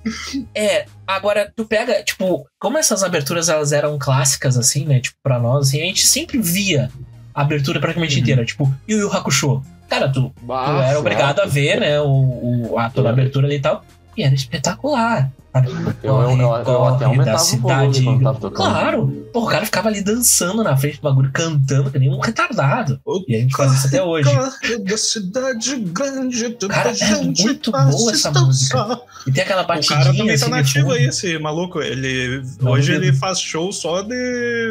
É, 0.54 0.86
agora 1.06 1.52
tu 1.56 1.64
pega, 1.64 2.02
tipo, 2.04 2.46
como 2.58 2.78
essas 2.78 3.02
aberturas 3.02 3.48
elas 3.48 3.72
eram 3.72 3.98
clássicas, 3.98 4.56
assim, 4.56 4.84
né? 4.84 5.00
Tipo, 5.00 5.16
pra 5.22 5.38
nós, 5.38 5.68
assim, 5.68 5.80
a 5.82 5.84
gente 5.86 6.06
sempre 6.06 6.38
via 6.38 6.90
a 7.34 7.42
abertura 7.42 7.80
praticamente 7.80 8.14
Uhum. 8.16 8.22
inteira. 8.22 8.44
Tipo, 8.44 8.72
Yu 8.88 8.98
Yu 8.98 9.12
Hakusho. 9.12 9.62
Cara, 9.88 10.08
tu, 10.08 10.32
tu 10.36 10.52
era 10.52 10.98
obrigado 10.98 11.40
a 11.40 11.46
ver, 11.46 11.78
né? 11.80 12.00
O, 12.00 12.70
o, 12.72 12.78
a 12.78 12.90
toda 12.90 13.08
a 13.08 13.12
abertura 13.12 13.46
ali 13.46 13.56
e 13.56 13.60
tal. 13.60 13.84
E 14.16 14.22
era 14.22 14.34
espetacular. 14.34 15.30
sabe? 15.52 15.68
Eu, 16.02 16.20
eu, 16.20 16.30
eu, 16.30 16.38
eu 16.38 16.84
até 16.84 17.04
Corre 17.04 17.04
aumentava 17.04 17.36
da 17.38 17.42
o 17.42 17.56
volume 17.58 17.94
cidade. 17.94 18.54
Claro! 18.54 19.26
Pô, 19.32 19.44
o 19.44 19.46
cara 19.46 19.64
ficava 19.64 19.88
ali 19.88 20.02
dançando 20.02 20.62
na 20.62 20.76
frente 20.76 20.96
do 20.96 21.02
bagulho, 21.02 21.30
cantando, 21.32 21.90
que 21.90 21.98
nem 21.98 22.10
um 22.10 22.20
retardado. 22.20 23.00
E 23.26 23.36
a 23.36 23.40
gente 23.40 23.56
faz 23.56 23.72
isso 23.72 23.86
até 23.88 24.02
hoje. 24.02 24.28
Corre 24.28 24.78
da 24.78 24.96
cidade 24.96 25.76
grande, 25.76 26.56
Cara, 26.68 26.90
é 26.90 27.22
muito 27.22 27.70
boa 27.70 28.12
essa 28.12 28.30
dançar. 28.30 29.00
E 29.26 29.32
tem 29.32 29.42
aquela 29.42 29.62
O 29.62 29.66
batidinha 29.66 29.98
cara 29.98 30.16
também 30.16 30.34
assim, 30.34 30.50
tá 30.50 30.56
de 30.56 30.62
nativo 30.62 30.92
aí, 30.92 31.04
esse 31.04 31.38
maluco. 31.38 31.80
Ele, 31.80 32.42
Não 32.60 32.72
hoje 32.72 32.92
ele 32.92 33.12
faz 33.12 33.40
show 33.40 33.72
só 33.72 34.02
de 34.02 34.14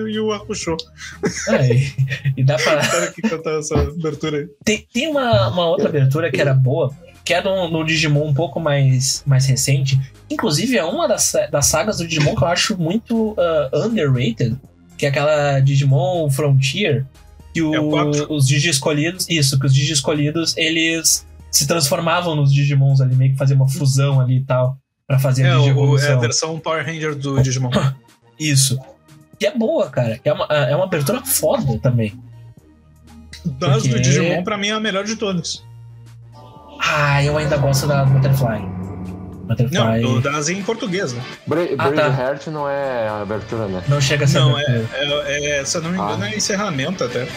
Yu 0.08 0.32
Hakusho. 0.32 0.78
É, 1.50 1.74
e, 1.74 1.94
e 2.38 2.44
dá 2.44 2.56
pra. 2.56 2.76
O 2.86 2.92
cara 2.92 3.12
que 3.12 3.22
canta 3.22 3.50
essa 3.52 3.76
abertura 3.76 4.38
aí. 4.38 4.48
Tem, 4.64 4.88
tem 4.94 5.08
uma, 5.08 5.50
uma 5.50 5.68
outra 5.68 5.90
abertura 5.90 6.32
que 6.32 6.40
era 6.40 6.54
boa, 6.54 6.94
que 7.26 7.34
é 7.34 7.42
no, 7.44 7.70
no 7.70 7.84
Digimon 7.84 8.28
um 8.28 8.34
pouco 8.34 8.60
mais, 8.60 9.22
mais 9.26 9.46
recente. 9.48 10.00
Inclusive, 10.30 10.78
é 10.78 10.84
uma 10.86 11.08
das, 11.08 11.34
das 11.52 11.66
sagas 11.66 11.98
do 11.98 12.08
Digimon 12.08 12.36
que 12.36 12.44
eu 12.44 12.48
acho 12.48 12.78
muito 12.78 13.36
ah, 13.38 13.70
underrated, 13.88 14.56
que 14.98 15.06
é 15.06 15.10
aquela 15.10 15.60
Digimon 15.60 16.30
Frontier, 16.30 17.06
que 17.54 17.62
o- 17.62 17.74
É 17.98 18.12
os 18.30 18.48
Digi 18.48 18.70
escolhidos, 18.70 19.28
isso, 19.30 19.60
que 19.60 19.66
os 19.66 19.74
Digi 19.74 19.92
escolhidos, 19.94 20.56
eles 20.56 21.26
se 21.52 21.66
transformavam 21.68 22.36
nos 22.36 22.54
Digimons 22.54 23.02
ali, 23.02 23.16
meio 23.16 23.32
que 23.32 23.38
faziam 23.38 23.58
uma 23.58 23.68
fusão 23.68 24.20
ali 24.22 24.38
e 24.38 24.44
tal, 24.44 24.78
pra 25.08 25.18
fazer 25.18 25.44
É, 25.44 25.50
a 25.50 25.50
o, 25.50 25.54
é 25.54 25.56
a 25.56 25.60
Digievolução. 25.62 26.20
versão 26.20 26.60
Power 26.60 26.86
Ranger 26.86 27.16
do 27.16 27.42
Digimon. 27.42 27.72
Isso. 28.40 28.78
Que 29.40 29.48
é 29.48 29.58
boa, 29.58 29.90
cara. 29.90 30.18
que 30.18 30.28
É 30.30 30.34
uma, 30.34 30.46
é 30.46 30.76
uma 30.76 30.86
abertura 30.86 31.26
foda 31.26 31.78
também. 31.80 32.14
Das 33.46 33.84
do 33.84 33.90
Porque- 33.90 34.00
Digimon, 34.02 34.44
pra 34.44 34.58
mim, 34.58 34.68
é 34.70 34.72
a 34.74 34.80
melhor 34.80 35.04
de 35.06 35.16
todas. 35.16 35.64
Ah, 36.88 37.24
eu 37.24 37.38
ainda 37.38 37.58
gosto 37.58 37.88
da 37.88 38.06
Butterfly. 38.06 38.62
Butterfly 39.48 40.02
Não, 40.02 40.14
não, 40.14 40.22
das 40.22 40.50
em 40.50 40.62
português, 40.64 41.14
né? 41.14 41.22
Bra 41.48 41.62
Ah, 41.78 41.90
Brave 41.90 41.96
tá. 42.16 42.22
Heart 42.24 42.48
não 42.48 42.70
é 42.70 43.08
a 43.08 43.22
abertura, 43.22 43.68
né? 43.68 43.82
chega 44.02 44.26
a 44.26 44.28
ser 44.28 44.40
Não, 44.40 44.56
abertura. 44.56 44.90
É, 45.28 45.60
é, 45.60 45.66
se 45.66 45.78
eu 45.78 45.82
não 45.82 45.90
me 45.92 45.98
engano, 45.98 46.24
Ah. 46.24 46.30
é 46.32 46.36
encerramento 46.36 47.04
até. 47.04 47.28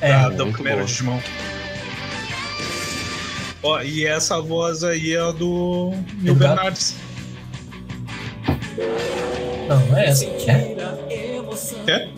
É, 0.00 0.12
da- 0.12 0.22
muito 0.24 0.36
do 0.44 0.52
primeiro 0.52 0.78
boa. 0.78 0.86
Digimon. 0.86 1.18
Ó, 3.62 3.80
e 3.80 4.06
essa 4.06 4.40
voz 4.40 4.84
aí 4.84 5.14
é 5.14 5.20
a 5.20 5.30
do 5.32 5.92
Do? 6.22 6.34
Bernardes. 6.34 6.94
Não, 9.68 9.80
não 9.86 9.96
é 9.96 10.06
essa. 10.08 10.24
É? 10.26 10.76
É? 11.88 12.08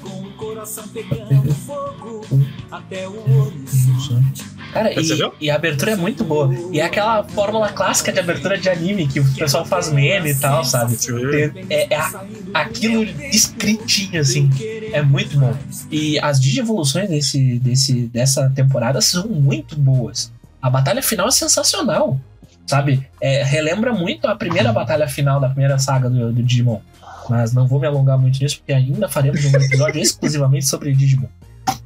Cara, 4.78 5.00
e, 5.00 5.32
e 5.46 5.50
a 5.50 5.54
abertura 5.56 5.92
é 5.92 5.96
muito 5.96 6.22
boa. 6.24 6.54
E 6.72 6.80
é 6.80 6.84
aquela 6.84 7.24
fórmula 7.24 7.68
clássica 7.70 8.12
de 8.12 8.20
abertura 8.20 8.56
de 8.58 8.68
anime 8.68 9.08
que 9.08 9.20
o 9.20 9.34
pessoal 9.34 9.64
faz 9.64 9.90
meme 9.90 10.30
e 10.30 10.34
tal, 10.34 10.64
sabe? 10.64 10.96
Tem- 10.96 11.66
É, 11.68 11.94
é 11.94 11.96
a- 11.96 12.24
aquilo 12.54 13.02
escritinho, 13.04 14.20
assim. 14.20 14.50
É 14.92 15.02
muito 15.02 15.38
bom. 15.38 15.54
E 15.90 16.18
as 16.20 16.40
digievoluções 16.40 17.08
desse, 17.08 17.58
desse, 17.58 18.06
dessa 18.08 18.48
temporada 18.50 19.00
são 19.00 19.26
muito 19.28 19.76
boas. 19.76 20.32
A 20.62 20.68
batalha 20.70 21.02
final 21.02 21.28
é 21.28 21.30
sensacional, 21.30 22.20
sabe? 22.66 23.06
É, 23.20 23.42
relembra 23.42 23.92
muito 23.92 24.26
a 24.26 24.34
primeira 24.36 24.72
batalha 24.72 25.08
final 25.08 25.40
da 25.40 25.48
primeira 25.48 25.78
saga 25.78 26.08
do, 26.10 26.32
do 26.32 26.42
Digimon. 26.42 26.80
Mas 27.28 27.52
não 27.52 27.66
vou 27.66 27.78
me 27.78 27.86
alongar 27.86 28.16
muito 28.18 28.40
nisso, 28.42 28.58
porque 28.58 28.72
ainda 28.72 29.08
faremos 29.08 29.44
um 29.44 29.48
episódio 29.56 30.00
exclusivamente 30.02 30.66
sobre 30.66 30.92
Digimon. 30.94 31.26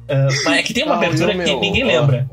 Ah, 0.07 0.27
mas 0.45 0.57
é 0.57 0.63
que 0.63 0.73
tem 0.73 0.83
uma 0.85 0.93
Ah, 0.95 0.97
abertura 0.97 1.27
o 1.29 1.31
que 1.31 1.37
meu? 1.37 1.59
ninguém 1.59 1.83
Ah. 1.83 1.87
lembra. 1.87 2.29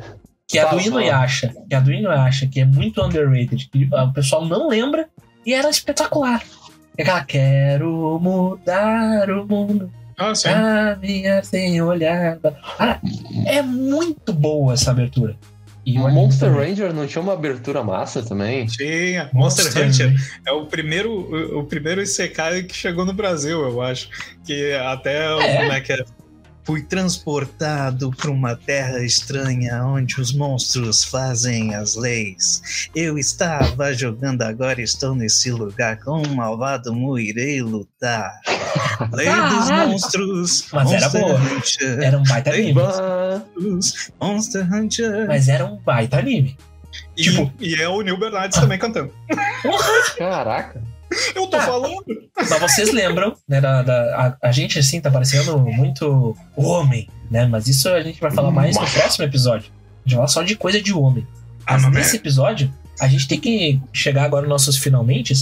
Que 0.50 0.58
é 0.58 0.62
a 0.62 0.64
do 0.64 0.70
fala. 0.70 0.82
Inuyasha. 0.82 1.54
Que 1.68 1.74
é 1.74 1.78
a 1.78 1.80
do 1.80 1.92
Inuyasha, 1.92 2.46
que 2.46 2.60
é 2.60 2.64
muito 2.64 3.02
underrated. 3.02 3.68
Que 3.70 3.88
ah, 3.92 4.04
o 4.04 4.12
pessoal 4.12 4.44
não 4.44 4.68
lembra 4.68 5.08
e 5.46 5.54
era 5.54 5.70
espetacular. 5.70 6.42
É 6.98 7.02
aquela, 7.02 7.24
quero 7.24 8.18
mudar 8.20 9.30
o 9.30 9.46
mundo. 9.46 9.90
Ah, 10.18 10.34
sim. 10.34 10.48
Caminhar 10.50 11.44
sem 11.44 11.80
olhar. 11.80 12.38
Cara, 12.76 13.00
é 13.46 13.62
muito 13.62 14.32
boa 14.32 14.74
essa 14.74 14.90
abertura. 14.90 15.34
E 15.86 15.98
o 15.98 16.04
O 16.04 16.10
Monster 16.12 16.50
também. 16.50 16.68
Ranger 16.68 16.92
não 16.92 17.06
tinha 17.06 17.22
uma 17.22 17.32
abertura 17.32 17.82
massa 17.82 18.22
também? 18.22 18.66
Tinha. 18.66 19.30
Monster, 19.32 19.66
Hunter 19.88 20.14
é 20.46 20.52
o 20.52 20.66
primeiro, 20.66 21.10
o, 21.10 21.60
o 21.60 21.64
primeiro 21.64 22.02
Isekai 22.02 22.64
que 22.64 22.76
chegou 22.76 23.06
no 23.06 23.14
Brasil, 23.14 23.62
eu 23.62 23.80
acho. 23.80 24.10
Que 24.44 24.74
até 24.74 25.32
o- 25.34 25.40
É. 25.40 25.56
como 25.56 25.72
é 25.72 25.80
que 25.80 25.92
é? 25.94 26.04
Fui 26.70 26.83
transportado 26.83 28.12
para 28.12 28.30
uma 28.30 28.54
terra 28.54 29.02
estranha 29.02 29.85
onde 29.85 30.20
os 30.20 30.33
monstros 30.33 31.02
fazem 31.02 31.74
as 31.74 31.96
leis. 31.96 32.88
Eu 32.94 33.18
estava 33.18 33.92
jogando 33.92 34.42
agora, 34.42 34.80
estou 34.80 35.12
nesse 35.12 35.50
lugar 35.50 35.98
com 35.98 36.22
um 36.22 36.33
malvado 36.37 36.94
irei 37.18 37.61
lutar. 37.61 38.38
Lei 39.12 39.26
dos 39.26 39.68
monstros. 39.68 40.68
Mas 40.72 40.92
era 40.92 41.00
Monster 41.06 41.20
boa. 41.20 41.40
Hunter, 41.40 42.02
Era 42.04 42.18
um 42.18 42.22
baita 42.22 42.50
anime. 42.50 42.72
Monstros, 42.72 44.11
Monster 44.20 44.72
Hunter. 44.72 45.26
Mas 45.26 45.48
era 45.48 45.66
um 45.66 45.76
baita 45.78 46.18
anime. 46.20 46.56
E, 47.16 47.22
tipo- 47.24 47.52
e 47.59 47.74
é 47.83 47.88
o 47.88 48.00
Neil 48.00 48.16
Bernardes 48.16 48.61
também 48.61 48.78
cantando. 48.78 49.12
Caraca. 50.16 50.80
Eu 51.34 51.46
tô 51.46 51.56
Tá. 51.56 51.66
falando. 51.66 52.04
Mas 52.36 52.58
vocês 52.60 52.92
lembram, 52.92 53.34
né? 53.48 53.60
Da, 53.60 53.82
da- 53.82 54.36
a, 54.42 54.48
a 54.48 54.52
gente, 54.52 54.78
assim, 54.78 55.00
tá 55.00 55.10
parecendo 55.10 55.58
muito 55.58 56.36
homem, 56.56 57.08
né? 57.30 57.46
Mas 57.46 57.66
isso 57.66 57.88
a 57.88 58.00
gente 58.02 58.20
vai 58.20 58.30
falar 58.30 58.50
mais 58.50 58.76
no 58.76 58.86
próximo 58.88 59.24
episódio. 59.24 59.70
A 59.72 60.08
gente 60.08 60.16
vai 60.16 60.16
falar 60.16 60.28
só 60.28 60.42
de 60.42 60.56
coisa 60.56 60.80
de 60.80 60.92
homem. 60.92 61.26
Ah, 61.66 61.78
Mas 61.78 61.92
nesse 61.92 62.16
episódio, 62.16 62.72
a 63.00 63.06
gente 63.08 63.28
tem 63.28 63.38
que 63.40 63.80
chegar 63.92 64.24
agora 64.24 64.42
nos 64.42 64.50
nossos 64.50 64.76
finalmente 64.76 65.34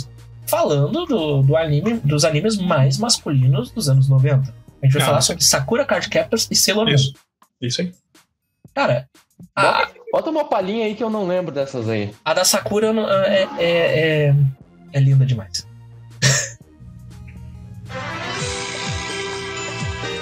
falando 0.46 1.04
do, 1.06 1.42
do 1.42 1.56
anime, 1.56 1.94
dos 2.04 2.24
animes 2.24 2.56
mais 2.56 2.98
masculinos 2.98 3.70
dos 3.70 3.88
anos 3.88 4.08
90. 4.08 4.54
A 4.82 4.86
gente 4.86 4.94
vai 4.94 5.02
Ah, 5.02 5.06
falar 5.06 5.20
sobre 5.20 5.44
Sakura 5.44 5.84
Card 5.84 6.08
Captors 6.08 6.48
e 6.50 6.54
Sailor 6.56 6.86
Moon. 6.86 6.94
Isso. 6.94 7.12
Isso 7.60 7.80
aí. 7.82 7.92
Cara, 8.74 9.08
a, 9.54 9.88
Bota 10.10 10.30
uma 10.30 10.44
palhinha 10.44 10.86
aí 10.86 10.94
que 10.94 11.04
eu 11.04 11.10
não 11.10 11.26
lembro 11.26 11.52
dessas 11.52 11.88
aí. 11.88 12.14
A 12.24 12.32
da 12.32 12.44
Sakura 12.44 12.88
é, 13.26 13.42
é, 13.58 14.28
é, 14.28 14.34
é 14.92 15.00
linda 15.00 15.24
demais. 15.24 15.66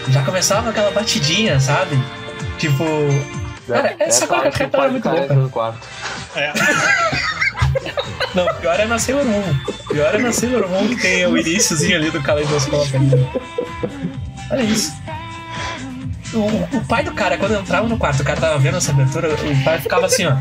Já 0.09 0.24
começava 0.24 0.70
aquela 0.70 0.90
batidinha, 0.90 1.59
sabe? 1.61 1.96
Tipo. 2.59 2.85
Cara, 3.66 3.96
essa 3.98 4.26
que 4.26 4.50
que 4.50 4.59
tava 4.59 4.68
pode 4.68 4.92
muito 4.92 5.09
louca. 5.09 5.35
no 5.35 5.50
quarto. 5.50 5.87
É. 6.37 6.52
Não, 8.35 8.46
pior 8.61 8.79
é 8.79 8.85
na 8.85 8.98
Sailor 8.98 9.24
Moon. 9.24 9.55
Pior 9.88 10.14
é 10.14 10.18
na 10.18 10.33
Sailor 10.33 10.68
Moon 10.68 10.88
que 10.88 10.96
tem 10.96 11.26
o 11.26 11.37
iníciozinho 11.37 11.96
ali 11.96 12.11
do 12.11 12.22
caleidoscópio. 12.22 13.00
Olha 14.50 14.62
isso. 14.62 14.92
O, 16.35 16.76
o 16.76 16.85
pai 16.87 17.02
do 17.02 17.12
cara, 17.12 17.38
quando 17.38 17.55
entrava 17.55 17.88
no 17.88 17.96
quarto, 17.96 18.20
o 18.20 18.24
cara 18.24 18.40
tava 18.40 18.59
vendo 18.59 18.76
essa 18.76 18.92
abertura, 18.92 19.29
o 19.29 19.64
pai 19.64 19.81
ficava 19.81 20.07
assim, 20.07 20.26
ó. 20.26 20.37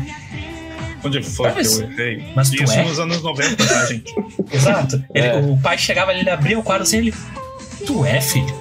Onde 1.06 1.22
foi 1.22 1.50
Mas- 1.52 1.76
que 1.78 1.82
eu 1.84 1.90
errei? 1.90 2.32
mas 2.34 2.50
tu 2.50 2.62
Isso 2.62 2.72
é? 2.72 2.84
nos 2.84 2.98
anos 2.98 3.22
90, 3.22 3.56
tá, 3.66 3.86
gente? 3.86 4.14
Exato. 4.52 5.02
Ele- 5.14 5.26
É. 5.26 5.36
O 5.38 5.56
pai 5.58 5.78
chegava 5.78 6.10
ali, 6.10 6.20
ele 6.20 6.30
abria 6.30 6.58
o 6.58 6.62
quadro 6.62 6.82
assim, 6.82 6.98
ele. 6.98 7.14
Tu 7.86 8.04
é, 8.04 8.20
filho? 8.20 8.54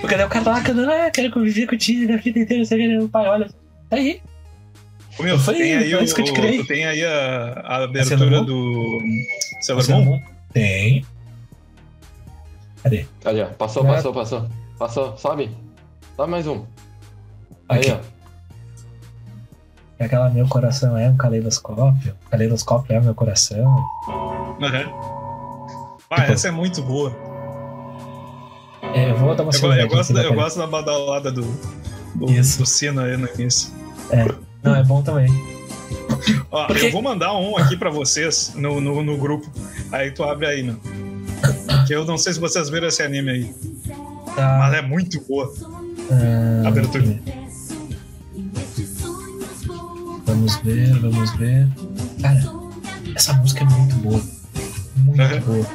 Porque 0.00 0.16
daí 0.16 0.26
o 0.26 0.28
cara 0.28 0.44
tá 0.44 0.50
lá 0.52 0.60
cantando, 0.60 0.90
ah, 0.90 1.10
quero 1.10 1.30
conviver 1.32 1.66
contigo 1.66 2.12
a 2.12 2.16
vida 2.16 2.38
inteira, 2.38 2.64
você 2.64 2.76
vê, 2.76 2.98
o 2.98 3.08
pai 3.08 3.26
olha. 3.28 3.48
Tá 3.88 3.96
aí. 3.96 4.20
Ô, 5.18 5.22
Meu, 5.22 5.38
Foi- 5.38 5.54
tem 5.54 5.74
aí, 5.74 5.90
foi 5.90 6.00
o, 6.00 6.04
isso 6.04 6.14
que 6.14 6.20
eu 6.20 6.24
te 6.26 6.32
criei. 6.32 6.64
tem 6.64 6.84
aí 6.86 7.04
a, 7.04 7.52
a 7.64 7.64
Sailor 7.64 7.84
abertura 7.88 8.30
Moon? 8.30 8.44
do 8.44 9.00
Sailor 9.62 9.88
Moon? 10.04 10.20
Tem. 10.52 11.04
Cadê? 12.82 13.06
Ali, 13.24 13.42
ó. 13.42 13.46
Passou, 13.46 13.84
É. 13.84 13.88
passou, 13.94 14.12
passou. 14.12 14.48
Passou, 14.78 15.16
sobe. 15.16 15.50
Sobe 16.16 16.30
mais 16.30 16.46
um. 16.46 16.64
Aí, 17.68 17.82
ó. 17.90 17.98
É 19.98 20.04
Aquela 20.04 20.28
meu 20.28 20.46
coração 20.46 20.96
é 20.96 21.08
um 21.08 21.16
caleidoscópio. 21.16 22.14
Caleidoscópio 22.30 22.94
é 22.96 23.00
meu 23.00 23.14
coração. 23.14 23.64
Aham. 24.60 24.84
Ah, 26.10 26.24
essa 26.26 26.48
é 26.48 26.50
muito 26.50 26.82
boa. 26.82 27.12
É, 28.94 29.10
eu 29.10 29.16
vou 29.16 29.34
dar 29.34 29.42
uma 29.42 29.52
Eu, 29.54 29.72
eu 29.72 29.84
aqui, 29.84 29.94
gosto, 29.94 30.12
da- 30.12 30.22
eu 30.22 30.34
gosto 30.34 30.58
da 30.58 30.66
badalada 30.66 31.32
do, 31.32 31.42
do, 32.14 32.30
Isso. 32.30 32.58
do 32.58 32.66
sino 32.66 33.00
aí 33.00 33.16
no 33.16 33.28
início. 33.34 33.72
Não, 34.62 34.74
é 34.76 34.84
bom 34.84 35.02
também. 35.02 35.28
Ó, 36.50 36.66
Porque- 36.66 36.86
Eu 36.86 36.92
vou 36.92 37.02
mandar 37.02 37.34
um 37.36 37.56
aqui 37.56 37.76
pra 37.76 37.90
vocês 37.90 38.52
no, 38.54 38.80
no, 38.80 39.02
no 39.02 39.16
grupo. 39.16 39.50
Aí 39.92 40.10
tu 40.10 40.22
abre 40.22 40.46
aí, 40.46 40.62
meu. 40.62 40.76
Que 41.86 41.94
eu 41.94 42.04
não 42.04 42.16
sei 42.18 42.32
se 42.32 42.40
vocês 42.40 42.68
viram 42.68 42.88
esse 42.88 43.02
anime 43.02 43.30
aí. 43.30 43.54
Tá. 44.34 44.56
Mas 44.60 44.74
é 44.74 44.82
muito 44.82 45.20
boa 45.26 45.52
ah, 46.10 46.62
a 46.64 46.68
abertura. 46.68 47.18
Vamos 50.36 50.56
ver, 50.56 50.92
vamos 51.00 51.30
ver. 51.36 51.66
Cara, 52.20 52.42
essa 53.14 53.32
música 53.32 53.64
é 53.64 53.66
muito 53.66 53.96
boa. 53.96 54.22
Muito 54.96 55.46
boa. 55.46 55.66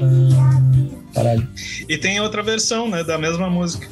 Ah, 0.00 1.12
caralho. 1.14 1.48
E 1.88 1.96
tem 1.96 2.20
outra 2.20 2.42
versão, 2.42 2.90
né, 2.90 3.04
da 3.04 3.16
mesma 3.16 3.48
música. 3.48 3.86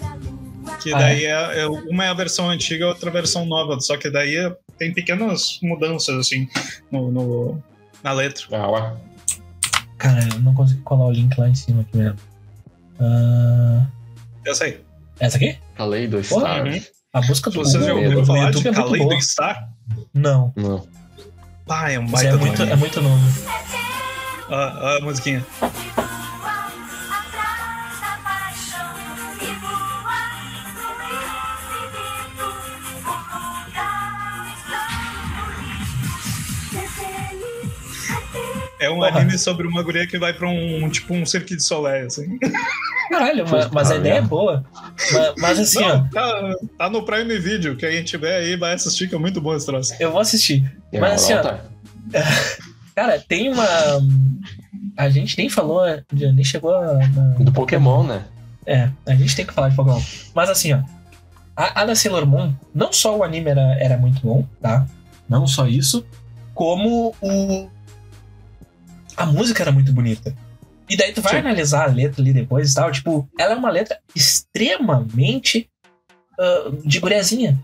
Que 0.82 0.92
Ah, 0.92 0.98
daí 0.98 1.24
é? 1.26 1.60
é- 1.60 1.66
uma 1.68 2.04
é 2.04 2.08
a 2.08 2.14
versão 2.14 2.50
antiga, 2.50 2.88
outra 2.88 3.08
a 3.08 3.12
versão 3.12 3.46
nova. 3.46 3.80
Só 3.80 3.96
que 3.96 4.10
daí 4.10 4.34
é- 4.36 4.52
tem 4.78 4.92
pequenas 4.92 5.60
mudanças, 5.62 6.16
assim, 6.18 6.48
no, 6.90 7.10
no- 7.12 7.62
na 8.02 8.12
letra. 8.12 8.44
Ah, 8.50 8.68
ué. 8.68 8.94
Cara, 9.96 10.28
eu 10.34 10.40
não 10.40 10.54
consigo 10.54 10.82
colar 10.82 11.06
o 11.06 11.12
link 11.12 11.38
lá 11.38 11.48
em 11.48 11.54
cima 11.54 11.82
aqui 11.82 11.96
mesmo. 11.96 12.18
Ah, 12.98 13.86
Essa 14.44 14.64
aí. 14.64 14.80
essa 15.20 15.36
aqui? 15.36 15.56
Kaleido 15.76 16.20
Porra, 16.28 16.40
Star. 16.40 16.66
uhum. 16.66 16.80
A 17.12 17.20
busca 17.20 17.50
Se 17.50 17.56
do 17.58 17.64
vocês 17.64 17.84
já 17.84 17.92
ouviram 17.94 18.24
falar 18.24 18.50
de 18.50 18.66
é 18.66 18.72
boa. 18.72 19.20
Star, 19.20 19.68
Não. 20.14 20.52
Não. 20.56 20.86
pá, 21.66 21.90
é 21.90 21.98
um 21.98 22.02
Mas 22.04 22.12
baita 22.12 22.28
é 22.28 22.32
do 22.32 22.38
muito, 22.38 22.62
anime. 22.62 22.72
é 22.72 22.76
muito 22.76 23.02
nome. 23.02 23.22
Ó, 24.48 24.54
ó 24.56 24.96
a 24.96 25.00
musiquinha. 25.02 25.44
É 38.84 38.90
um 38.90 38.96
Porra. 38.96 39.20
anime 39.20 39.38
sobre 39.38 39.66
uma 39.66 39.82
guria 39.82 40.06
que 40.06 40.18
vai 40.18 40.32
pra 40.32 40.48
um, 40.48 40.88
tipo, 40.90 41.14
um 41.14 41.24
cirque 41.24 41.54
de 41.56 41.62
solé, 41.62 42.02
assim. 42.02 42.38
Caralho, 43.08 43.44
mas, 43.48 43.70
mas 43.70 43.90
a 43.90 43.96
ideia 43.96 44.14
é 44.14 44.20
boa. 44.22 44.64
Mas, 45.12 45.34
mas 45.38 45.58
assim, 45.60 45.82
ó, 45.82 45.96
Não, 45.98 46.08
tá, 46.08 46.54
tá 46.78 46.90
no 46.90 47.04
Prime 47.04 47.38
Video, 47.38 47.76
que 47.76 47.84
a 47.86 47.90
gente 47.90 48.16
vê 48.16 48.32
aí, 48.32 48.56
vai 48.56 48.72
assistir, 48.74 49.08
que 49.08 49.14
é 49.14 49.18
muito 49.18 49.40
bom 49.40 49.54
esse 49.54 49.66
troço. 49.66 49.94
eu 50.00 50.10
vou 50.10 50.20
assistir. 50.20 50.64
E 50.92 50.98
Mas 50.98 51.22
assim, 51.22 51.34
ó, 51.34 51.36
nota? 51.36 51.64
Cara, 52.94 53.18
tem 53.26 53.50
uma. 53.52 53.66
A 54.96 55.08
gente 55.08 55.36
nem 55.38 55.48
falou, 55.48 55.82
nem 56.12 56.44
chegou 56.44 56.74
a. 56.74 56.94
na- 57.08 57.34
Do 57.38 57.52
Pokémon, 57.52 58.04
né? 58.04 58.24
É, 58.66 58.88
a 59.06 59.14
gente 59.14 59.34
tem 59.34 59.46
que 59.46 59.52
falar 59.54 59.70
de 59.70 59.76
Pokémon. 59.76 60.00
Mas 60.34 60.50
assim, 60.50 60.72
ó. 60.74 60.80
A, 61.56 61.82
a 61.82 61.84
da 61.84 61.94
Sailor 61.94 62.26
Moon, 62.26 62.54
não 62.74 62.92
só 62.92 63.16
o 63.16 63.22
anime 63.22 63.50
era, 63.50 63.76
era 63.78 63.96
muito 63.96 64.20
bom, 64.22 64.46
tá? 64.60 64.86
Não 65.28 65.46
só 65.46 65.66
isso, 65.66 66.04
como 66.54 67.14
o. 67.20 67.68
A 69.16 69.26
música 69.26 69.62
era 69.62 69.72
muito 69.72 69.92
bonita. 69.92 70.34
E 70.88 70.96
daí 70.96 71.12
tu 71.12 71.22
vai 71.22 71.34
Sim. 71.34 71.38
analisar 71.38 71.88
a 71.88 71.92
letra 71.92 72.20
ali 72.20 72.32
depois 72.32 72.70
e 72.70 72.74
tal, 72.74 72.90
tipo, 72.90 73.28
ela 73.38 73.52
é 73.52 73.56
uma 73.56 73.70
letra 73.70 73.98
extremamente 74.14 75.70
ah, 76.38 76.70
de 76.84 76.98
guriazinha. 76.98 77.58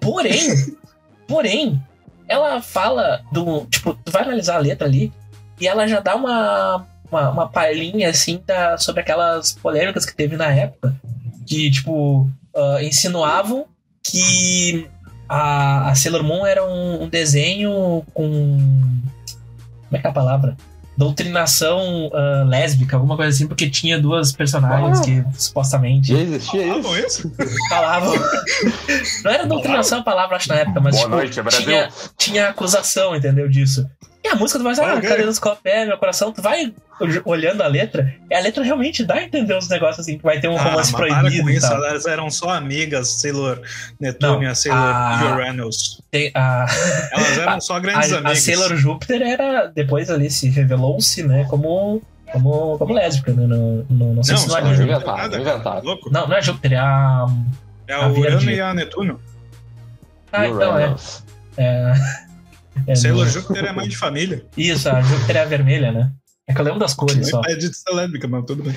Porém, 0.00 0.76
porém, 1.26 1.82
ela 2.28 2.60
fala 2.60 3.22
do. 3.32 3.66
Tipo, 3.66 3.94
tu 3.94 4.12
vai 4.12 4.22
analisar 4.22 4.56
a 4.56 4.60
letra 4.60 4.86
ali 4.86 5.12
e 5.60 5.66
ela 5.66 5.86
já 5.86 6.00
dá 6.00 6.14
uma, 6.14 6.86
uma, 7.10 7.30
uma 7.30 7.48
palhinha 7.48 8.10
assim 8.10 8.42
da, 8.46 8.76
sobre 8.78 9.00
aquelas 9.00 9.52
polêmicas 9.52 10.04
que 10.04 10.14
teve 10.14 10.36
na 10.36 10.52
época. 10.52 10.94
Que, 11.46 11.70
tipo, 11.70 12.30
ah, 12.54 12.82
insinuavam 12.82 13.66
que 14.02 14.88
a, 15.28 15.90
a 15.90 15.94
Sailor 15.94 16.22
Moon 16.22 16.46
era 16.46 16.64
um, 16.64 17.04
um 17.04 17.08
desenho 17.08 18.04
com. 18.12 18.58
Como 19.88 19.96
é 19.96 19.98
que 20.00 20.06
é 20.06 20.10
a 20.10 20.12
palavra? 20.12 20.56
Doutrinação 20.96 22.10
ah, 22.14 22.44
lésbica, 22.46 22.96
alguma 22.96 23.16
coisa 23.16 23.30
assim, 23.30 23.46
porque 23.46 23.68
tinha 23.68 24.00
duas 24.00 24.32
personagens 24.32 25.00
Ah. 25.00 25.02
que 25.02 25.24
supostamente 25.38 26.08
Já 26.12 26.18
existia 26.18 26.66
isso? 26.66 26.82
bom, 26.82 26.96
isso? 26.96 27.32
falavam. 27.68 28.14
Não 29.24 29.30
era 29.30 29.46
doutrinação 29.46 29.98
a 30.00 30.02
palavra, 30.02 30.36
acho, 30.36 30.48
na 30.48 30.56
época, 30.56 30.80
mas 30.80 30.94
Boa 30.94 31.04
tipo, 31.04 31.16
noite, 31.16 31.42
Brasil. 31.42 31.64
tinha, 31.66 31.88
tinha 32.16 32.48
acusação, 32.48 33.14
entendeu? 33.14 33.48
Disso. 33.48 33.86
E 34.26 34.28
a 34.28 34.34
música 34.34 34.58
tu 34.58 34.64
vai 34.64 34.74
ah, 34.74 34.94
Ok. 34.96 35.08
caleidoscópio 35.08 35.70
é 35.70 35.86
meu 35.86 35.96
coração, 35.98 36.32
tu 36.32 36.42
vai 36.42 36.72
olhando 37.24 37.62
a 37.62 37.66
letra, 37.68 38.12
e 38.28 38.34
a 38.34 38.40
letra 38.40 38.64
realmente 38.64 39.04
dá 39.04 39.14
a 39.14 39.22
entender 39.22 39.56
os 39.56 39.68
negócios 39.68 40.00
assim, 40.00 40.16
que 40.18 40.24
vai 40.24 40.40
ter 40.40 40.48
um 40.48 40.56
Ah, 40.56 40.62
romance 40.62 40.90
proibido 40.92 41.42
com 41.44 41.50
e 41.50 41.54
isso, 41.56 41.68
tal. 41.68 41.84
elas 41.84 42.06
eram 42.06 42.28
só 42.30 42.50
amigas, 42.50 43.08
Sailor 43.20 43.60
Netúnia, 44.00 44.48
Não, 44.48 44.54
Sailor 44.56 44.80
a- 44.80 45.32
Uranus. 45.34 46.02
Tem 46.10 46.32
a, 46.34 46.66
Elas 47.12 47.38
eram 47.38 47.60
só 47.60 47.78
grandes 47.78 48.12
a, 48.12 48.16
a 48.16 48.18
amigas. 48.18 48.42
Sailor 48.42 48.76
Júpiter 48.76 49.22
era, 49.22 49.66
depois 49.66 50.10
ali 50.10 50.28
se 50.30 50.48
revelou-se, 50.48 51.22
né, 51.22 51.44
como, 51.48 52.02
como, 52.32 52.78
como 52.78 52.94
lésbica, 52.94 53.32
né, 53.32 53.46
no, 53.46 53.84
no, 53.88 54.14
não 54.14 54.22
sei 54.24 54.34
Não, 54.34 54.40
se 54.42 54.56
anime. 54.56 54.74
Júpiter. 54.76 54.96
Inventado, 54.96 55.38
inventado. 55.38 55.84
Louco. 55.84 56.10
Não, 56.10 56.26
não 56.26 56.36
é 56.36 56.42
Júpiter, 56.42 56.72
é 56.72 56.76
a... 56.78 57.26
É 57.86 57.92
a 57.94 58.04
a 58.06 58.08
Urano 58.08 58.50
e 58.50 58.60
a 58.60 58.74
Netuno. 58.74 59.20
Ah, 60.32 60.48
então 60.48 60.76
é. 60.78 60.94
É, 61.58 61.92
é 62.86 62.94
Sailor 62.94 63.26
Júpiter 63.26 63.64
é 63.64 63.72
mãe 63.72 63.88
de 63.88 63.96
família. 63.96 64.44
Isso, 64.56 64.88
a 64.88 65.00
Júpiter 65.00 65.36
é 65.36 65.40
a 65.40 65.44
vermelha, 65.44 65.92
né? 65.92 66.12
É 66.46 66.54
que 66.54 66.60
eu 66.60 66.64
lembro 66.64 66.78
das 66.78 66.94
cores 66.94 67.28
só. 67.28 67.40
É 67.46 67.54
de 67.56 67.74
ser 67.74 67.92
lésbica, 67.92 68.28
mas 68.28 68.44
tudo 68.44 68.62
bem. 68.62 68.76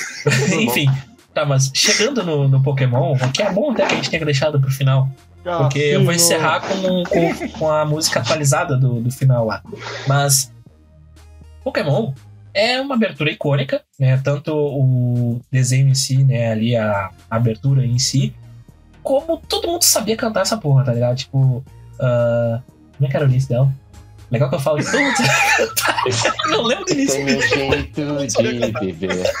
Enfim, 0.66 0.86
tá, 1.32 1.44
mas 1.44 1.70
chegando 1.72 2.24
no, 2.24 2.48
no 2.48 2.62
Pokémon, 2.62 3.12
o 3.14 3.32
que 3.32 3.42
é 3.42 3.52
bom 3.52 3.70
até 3.70 3.86
que 3.86 3.92
a 3.92 3.96
gente 3.96 4.10
tenha 4.10 4.24
deixado 4.24 4.60
pro 4.60 4.70
final, 4.70 5.08
porque 5.44 5.78
eu 5.78 6.02
vou 6.02 6.12
encerrar 6.12 6.60
com, 6.60 7.04
com, 7.04 7.48
com 7.50 7.70
a 7.70 7.84
música 7.84 8.20
atualizada 8.20 8.76
do, 8.76 9.00
do 9.00 9.10
final 9.10 9.46
lá. 9.46 9.62
Mas 10.08 10.50
Pokémon 11.62 12.12
é 12.52 12.80
uma 12.80 12.94
abertura 12.94 13.30
icônica, 13.30 13.82
né? 13.98 14.16
Tanto 14.24 14.52
o 14.54 15.40
desenho 15.52 15.88
em 15.88 15.94
si, 15.94 16.24
né? 16.24 16.52
Ali 16.52 16.74
a, 16.74 17.10
a 17.30 17.36
abertura 17.36 17.84
em 17.84 17.98
si, 17.98 18.34
como 19.02 19.36
todo 19.36 19.68
mundo 19.68 19.82
sabia 19.82 20.16
cantar 20.16 20.40
essa 20.40 20.56
porra, 20.56 20.84
tá 20.84 20.94
ligado? 20.94 21.16
Tipo, 21.16 21.62
ah, 22.00 22.60
como 22.96 23.06
é 23.06 23.10
que 23.10 23.16
era 23.16 23.26
o 23.26 23.28
início 23.28 23.48
dela? 23.48 23.72
Legal 24.30 24.48
que 24.48 24.54
eu 24.56 24.60
falo 24.60 24.78
que. 24.78 24.84
Eu 26.44 26.50
não 26.50 26.62
lembro 26.62 26.84
do 26.86 26.92
início. 26.92 27.24
Tem 27.24 27.36
um 27.36 28.18
jeito 28.18 28.30
sabia 28.32 28.72
de 28.72 28.92
viver. 28.92 29.32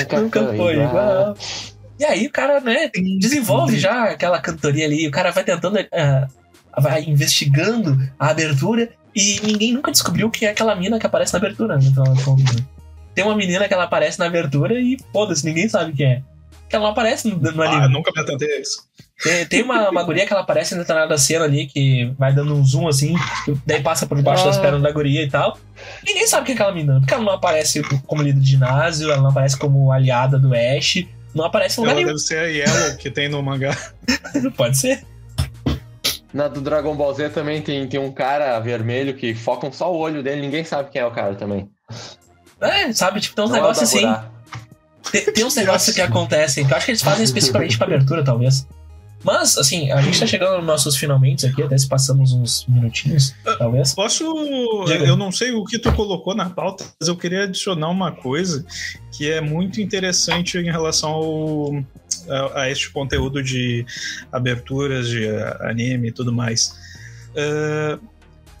Nunca, 0.00 0.20
Nunca 0.20 0.56
foi 0.56 0.74
igual. 0.82 1.36
E 1.98 2.04
aí 2.04 2.26
o 2.26 2.30
cara, 2.30 2.60
né, 2.60 2.90
desenvolve 3.18 3.78
já 3.78 4.04
aquela 4.04 4.38
cantoria 4.40 4.84
ali, 4.84 5.08
o 5.08 5.10
cara 5.10 5.30
vai 5.30 5.42
tentando, 5.44 5.78
ah, 5.92 6.26
vai 6.78 7.02
investigando 7.04 7.98
a 8.18 8.28
abertura 8.28 8.90
e 9.14 9.40
ninguém 9.42 9.72
nunca 9.72 9.90
descobriu 9.90 10.30
quem 10.30 10.46
é 10.46 10.50
aquela 10.50 10.74
mina 10.76 10.98
que 10.98 11.06
aparece 11.06 11.32
na 11.32 11.38
abertura. 11.38 11.76
né? 11.78 11.84
Tem 13.14 13.24
uma 13.24 13.34
menina 13.34 13.66
que 13.66 13.72
ela 13.72 13.84
aparece 13.84 14.18
na 14.18 14.26
abertura 14.26 14.78
e 14.78 14.98
foda-se, 15.10 15.44
ninguém 15.46 15.68
sabe 15.70 15.94
quem 15.94 16.06
é. 16.06 16.22
que 16.68 16.76
ela 16.76 16.84
não 16.84 16.92
aparece 16.92 17.28
no, 17.28 17.38
no 17.38 17.62
Ah, 17.62 17.66
anime. 17.70 17.94
nunca 17.94 18.12
me 18.14 18.20
atentei 18.20 18.56
a 18.56 18.60
isso. 18.60 18.86
Tem, 19.22 19.46
tem 19.46 19.62
uma, 19.62 19.88
uma 19.88 20.02
guria 20.02 20.26
que 20.26 20.32
ela 20.32 20.42
aparece 20.42 20.74
em 20.74 20.78
determinada 20.78 21.16
cena 21.16 21.44
ali, 21.46 21.66
que 21.66 22.12
vai 22.18 22.34
dando 22.34 22.54
um 22.54 22.62
zoom 22.64 22.86
assim, 22.86 23.14
daí 23.64 23.80
passa 23.82 24.06
por 24.06 24.16
debaixo 24.16 24.44
das 24.44 24.58
Ah. 24.58 24.60
pernas 24.60 24.82
da 24.82 24.90
guria 24.90 25.22
e 25.22 25.28
tal. 25.30 25.58
Ninguém 26.04 26.26
sabe 26.26 26.44
quem 26.46 26.52
é 26.52 26.56
aquela 26.56 26.72
menina, 26.72 26.98
porque 27.00 27.14
ela 27.14 27.22
não 27.24 27.32
aparece 27.32 27.82
como 28.06 28.22
líder 28.22 28.40
de 28.40 28.50
ginásio, 28.50 29.10
ela 29.10 29.22
não 29.22 29.30
aparece 29.30 29.56
como 29.56 29.90
aliada 29.90 30.38
do 30.38 30.52
Ash, 30.54 31.02
não 31.34 31.44
aparece 31.46 31.78
em 31.78 31.80
lugar 31.80 31.92
Ela 31.92 32.00
nenhum. 32.00 32.08
deve 32.14 32.18
ser 32.20 32.38
a 32.38 32.42
Yellow 32.44 32.96
que 32.98 33.10
tem 33.10 33.28
no 33.28 33.42
mangá. 33.42 33.74
Pode 34.56 34.76
ser. 34.76 35.02
Na 36.34 36.48
do 36.48 36.60
Dragon 36.60 36.94
Ball 36.94 37.14
Z 37.14 37.30
também 37.30 37.62
tem, 37.62 37.86
tem 37.88 37.98
um 37.98 38.12
cara 38.12 38.58
vermelho 38.60 39.14
que 39.14 39.34
focam 39.34 39.72
só 39.72 39.90
o 39.90 39.96
olho 39.96 40.22
dele, 40.22 40.42
ninguém 40.42 40.62
sabe 40.64 40.90
quem 40.90 41.00
é 41.00 41.06
o 41.06 41.10
cara 41.10 41.34
também. 41.34 41.70
É, 42.60 42.92
sabe? 42.92 43.20
Tipo, 43.20 43.36
tem 43.36 43.44
uns 43.44 43.50
é 43.50 43.52
o 43.52 43.56
negócios 43.56 43.88
assim. 43.88 44.14
Tem, 45.10 45.24
tem 45.32 45.44
uns 45.44 45.54
negócios 45.56 45.94
que 45.94 46.02
acontecem, 46.02 46.66
que 46.66 46.72
eu 46.72 46.76
acho 46.76 46.84
que 46.84 46.92
eles 46.92 47.00
fazem 47.02 47.24
especificamente 47.24 47.78
pra 47.78 47.86
abertura, 47.86 48.22
talvez. 48.22 48.66
Mas, 49.24 49.58
assim, 49.58 49.90
a 49.90 50.00
gente 50.02 50.20
tá 50.20 50.26
chegando 50.26 50.58
nos 50.58 50.66
nossos 50.66 50.96
finalmente 50.96 51.46
aqui, 51.46 51.62
até 51.62 51.76
se 51.76 51.88
passamos 51.88 52.32
uns 52.32 52.64
minutinhos, 52.68 53.34
talvez. 53.58 53.92
Posso. 53.94 54.24
Diga. 54.86 55.04
Eu 55.04 55.16
não 55.16 55.32
sei 55.32 55.52
o 55.52 55.64
que 55.64 55.78
tu 55.78 55.92
colocou 55.92 56.34
na 56.34 56.48
pauta, 56.50 56.84
mas 57.00 57.08
eu 57.08 57.16
queria 57.16 57.44
adicionar 57.44 57.88
uma 57.88 58.12
coisa 58.12 58.64
que 59.10 59.30
é 59.30 59.40
muito 59.40 59.80
interessante 59.80 60.58
em 60.58 60.70
relação 60.70 61.10
ao, 61.10 61.84
a, 62.28 62.60
a 62.62 62.70
este 62.70 62.90
conteúdo 62.90 63.42
de 63.42 63.84
aberturas 64.30 65.08
de 65.08 65.26
anime 65.60 66.08
e 66.08 66.12
tudo 66.12 66.32
mais. 66.32 66.76
Ah, 67.36 67.98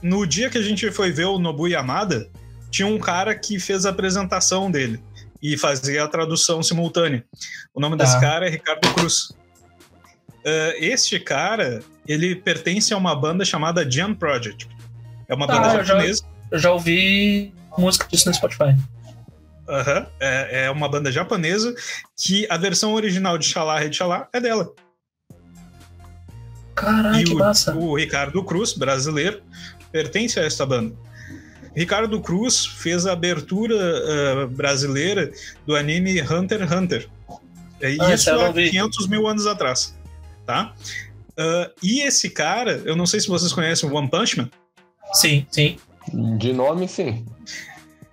no 0.02 0.26
dia 0.26 0.50
que 0.50 0.58
a 0.58 0.62
gente 0.62 0.90
foi 0.90 1.10
ver 1.12 1.26
o 1.26 1.38
Nobu 1.38 1.68
Yamada, 1.68 2.28
tinha 2.70 2.86
um 2.88 2.98
cara 2.98 3.34
que 3.34 3.58
fez 3.60 3.86
a 3.86 3.90
apresentação 3.90 4.70
dele 4.70 5.00
e 5.42 5.56
fazia 5.56 6.02
a 6.02 6.08
tradução 6.08 6.62
simultânea. 6.62 7.24
O 7.74 7.80
nome 7.80 7.96
Tá. 7.96 8.04
desse 8.04 8.18
cara 8.20 8.46
é 8.46 8.50
Ricardo 8.50 8.92
Cruz. 8.94 9.28
Ah, 10.46 10.72
este 10.76 11.18
cara, 11.18 11.80
ele 12.06 12.36
pertence 12.36 12.94
a 12.94 12.96
uma 12.96 13.14
banda 13.16 13.44
chamada 13.44 13.88
Jam 13.90 14.14
Project. 14.14 14.68
É 15.28 15.34
uma 15.34 15.44
Ah, 15.46 15.48
banda 15.48 15.66
eu 15.68 15.84
já- 15.84 15.94
japonesa. 15.94 16.22
Eu 16.52 16.58
já 16.60 16.72
ouvi 16.72 17.52
música 17.76 18.06
disso 18.08 18.28
no 18.28 18.34
Spotify. 18.34 18.76
Aham. 19.68 20.06
É, 20.20 20.66
é 20.66 20.70
uma 20.70 20.88
banda 20.88 21.10
japonesa 21.10 21.74
que 22.16 22.46
a 22.48 22.56
versão 22.56 22.94
original 22.94 23.36
de 23.36 23.46
Xalá 23.46 23.80
Rei 23.80 23.92
Xalá 23.92 24.28
é 24.32 24.40
dela. 24.40 24.72
Caralho, 26.74 27.20
e 27.20 27.24
que 27.24 27.34
o, 27.34 27.38
massa. 27.38 27.74
o 27.74 27.96
Ricardo 27.96 28.42
Cruz, 28.44 28.72
brasileiro, 28.74 29.42
pertence 29.90 30.38
a 30.38 30.44
esta 30.44 30.64
banda. 30.66 30.94
Ricardo 31.74 32.20
Cruz 32.20 32.64
fez 32.66 33.06
a 33.06 33.12
abertura 33.12 33.74
ah, 33.76 34.46
brasileira 34.46 35.32
do 35.66 35.74
anime 35.74 36.20
Hunter 36.22 36.62
x 36.62 36.72
Hunter. 36.72 37.08
É 37.80 37.96
Ah, 38.00 38.14
isso 38.14 38.30
há 38.30 38.34
não 38.36 38.52
vi. 38.52 38.70
500 38.70 39.08
mil 39.08 39.26
anos 39.26 39.46
atrás. 39.46 39.95
Tá? 40.46 40.72
Ah, 41.38 41.70
e 41.82 42.00
esse 42.02 42.30
cara, 42.30 42.80
eu 42.84 42.94
não 42.96 43.04
sei 43.06 43.20
se 43.20 43.28
vocês 43.28 43.52
conhecem 43.52 43.88
o 43.88 43.94
One 43.94 44.08
Punch 44.08 44.38
Man, 44.38 44.48
Sim, 45.12 45.46
sim. 45.50 45.76
De 46.38 46.52
nome, 46.52 46.86
sim. 46.88 47.24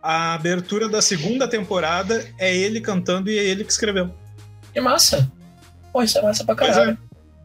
a 0.01 0.33
abertura 0.33 0.89
da 0.89 1.01
segunda 1.01 1.47
temporada 1.47 2.25
é 2.39 2.53
ele 2.55 2.81
cantando 2.81 3.29
e 3.29 3.37
é 3.37 3.43
ele 3.43 3.63
que 3.63 3.71
escreveu. 3.71 4.09
Que 4.73 4.81
massa. 4.81 5.31
Pô, 5.91 6.01
isso 6.03 6.17
é 6.17 6.21
massa 6.21 6.43
pra 6.43 6.55
Pois 6.55 6.71
caralho. 6.75 6.91
é, 6.91 6.97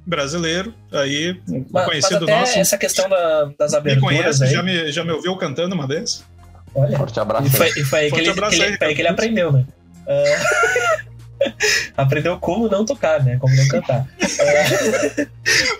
brasileiro, 0.06 0.74
aí, 0.92 1.38
um 1.48 1.58
Mas, 1.60 1.66
mas 1.70 1.84
conhecido 1.84 2.24
até 2.24 2.40
nosso. 2.40 2.58
essa 2.58 2.78
questão 2.78 3.08
da- 3.08 3.50
das 3.58 3.72
Me 3.72 3.78
aberturas 3.78 4.18
conhece, 4.18 4.44
aí. 4.44 4.50
já 4.50 4.62
me, 4.62 4.90
já 4.90 5.04
me 5.04 5.12
ouviu 5.12 5.36
cantando 5.36 5.74
uma 5.74 5.86
vez? 5.86 6.24
Olha. 6.74 6.96
Forte 6.96 7.20
abraço. 7.20 7.46
E 7.46 7.50
foi, 7.50 7.68
e 7.68 7.84
foi 7.84 7.98
aí 8.00 8.10
que 8.10 8.20
ele, 8.20 8.30
abraço 8.30 8.56
que 8.56 8.62
ele- 8.62 8.72
aí, 8.72 8.78
foi 8.78 8.86
aí 8.88 8.94
que 8.94 9.00
ele 9.02 9.08
aprendeu, 9.08 9.52
né? 9.52 9.64
Ah, 10.06 10.08
aprendeu 11.96 12.38
como 12.38 12.68
não 12.68 12.84
tocar, 12.84 13.22
né? 13.24 13.36
Como 13.38 13.54
não 13.54 13.68
cantar. 13.68 14.06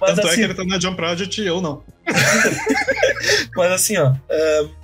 Mas, 0.00 0.14
Tanto 0.14 0.20
é 0.20 0.24
assim, 0.24 0.34
que 0.36 0.40
ele 0.42 0.54
tá 0.54 0.64
na 0.64 0.78
Jump 0.80 0.96
Project 0.96 1.40
e 1.40 1.46
eu 1.46 1.60
não. 1.60 1.82
mas 3.54 3.70
assim, 3.72 3.96
ó, 3.98 4.14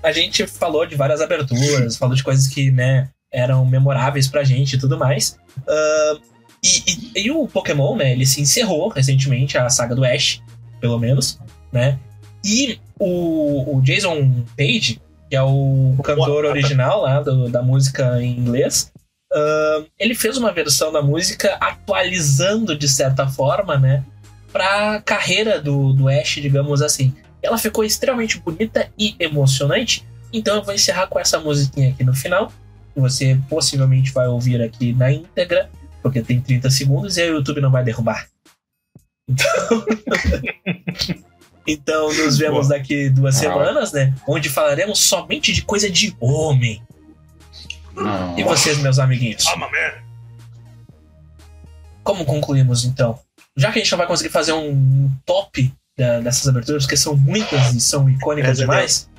a 0.02 0.12
gente 0.12 0.46
falou 0.46 0.84
de 0.84 0.94
várias 0.94 1.20
aberturas, 1.22 1.96
falou 1.96 2.14
de 2.14 2.22
coisas 2.22 2.46
que, 2.48 2.70
né, 2.70 3.08
eram 3.32 3.64
memoráveis 3.64 4.28
pra 4.28 4.44
gente 4.44 4.74
e 4.74 4.78
tudo 4.78 4.98
mais. 4.98 5.38
E, 6.62 6.82
e- 7.16 7.22
e 7.26 7.30
o 7.30 7.46
Pokémon, 7.46 7.96
né, 7.96 8.12
ele 8.12 8.26
se 8.26 8.40
encerrou 8.40 8.88
recentemente, 8.88 9.56
a 9.56 9.68
saga 9.70 9.94
do 9.94 10.04
Ash, 10.04 10.42
pelo 10.80 10.98
menos, 10.98 11.38
né? 11.72 11.98
E 12.44 12.78
o, 12.98 13.76
o 13.76 13.82
Jason 13.82 14.44
Page, 14.56 15.00
que 15.30 15.36
é 15.36 15.42
o 15.42 15.94
cantor 16.04 16.44
original 16.44 17.02
lá 17.02 17.20
do- 17.22 17.48
da 17.48 17.62
música 17.62 18.20
em 18.22 18.36
inglês, 18.38 18.90
ah, 19.34 19.84
ele 19.98 20.14
fez 20.14 20.36
uma 20.36 20.52
versão 20.52 20.92
da 20.92 21.02
música 21.02 21.56
atualizando 21.60 22.78
de 22.78 22.88
certa 22.88 23.26
forma, 23.26 23.76
né? 23.76 24.04
Pra 24.52 25.02
carreira 25.02 25.60
do, 25.60 25.92
do 25.92 26.08
Ash, 26.08 26.36
digamos 26.36 26.80
assim. 26.80 27.12
Ela 27.42 27.58
ficou 27.58 27.84
extremamente 27.84 28.38
bonita 28.38 28.88
e 28.96 29.16
emocionante. 29.18 30.06
Então 30.32 30.56
eu 30.56 30.62
vou 30.62 30.72
encerrar 30.72 31.08
com 31.08 31.18
essa 31.18 31.40
musiquinha 31.40 31.90
aqui 31.90 32.04
no 32.04 32.14
final. 32.14 32.52
Que 32.94 33.00
você 33.00 33.38
possivelmente 33.48 34.12
vai 34.12 34.28
ouvir 34.28 34.62
aqui 34.62 34.92
na 34.92 35.10
íntegra, 35.10 35.68
porque 36.00 36.22
tem 36.22 36.40
30 36.40 36.70
segundos 36.70 37.16
e 37.16 37.22
aí 37.22 37.30
o 37.30 37.34
YouTube 37.34 37.60
não 37.60 37.70
vai 37.70 37.82
derrubar. 37.84 38.28
Então, 39.26 39.86
então 41.66 42.08
nos 42.12 42.36
vemos 42.36 42.68
daqui 42.68 43.08
duas 43.08 43.36
semanas, 43.36 43.90
né? 43.90 44.14
Onde 44.28 44.50
falaremos 44.50 44.98
somente 44.98 45.50
de 45.50 45.62
coisa 45.62 45.90
de 45.90 46.14
homem. 46.20 46.82
E 48.36 48.42
vocês, 48.42 48.78
meus 48.78 48.98
amiguinhos? 48.98 49.44
Como 52.02 52.24
concluímos 52.24 52.84
então? 52.84 53.18
Já 53.56 53.70
que 53.72 53.78
a 53.78 53.82
gente 53.82 53.90
não 53.92 53.98
vai 53.98 54.06
conseguir 54.06 54.30
fazer 54.30 54.52
um 54.52 55.10
top 55.24 55.72
da- 55.96 56.20
dessas 56.20 56.48
aberturas, 56.48 56.84
porque 56.84 56.96
são 56.96 57.16
muitas 57.16 57.72
e 57.74 57.80
são 57.80 58.08
icônicas 58.10 58.58
Graças 58.58 58.60
a 58.60 58.64
demais, 58.64 59.10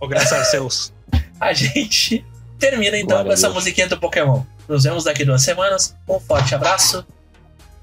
Ô, 0.00 0.06
graças 0.06 0.48
a 0.48 0.50
Deus. 0.50 0.92
a 1.40 1.52
gente 1.52 2.24
termina 2.58 2.96
então 2.96 3.08
Glória 3.16 3.24
com 3.26 3.32
essa 3.32 3.48
musiquinha 3.50 3.88
do 3.88 3.98
Pokémon. 3.98 4.42
Nos 4.68 4.84
vemos 4.84 5.04
daqui 5.04 5.24
duas 5.24 5.42
semanas. 5.42 5.96
Um 6.08 6.20
forte 6.20 6.54
abraço. 6.54 7.04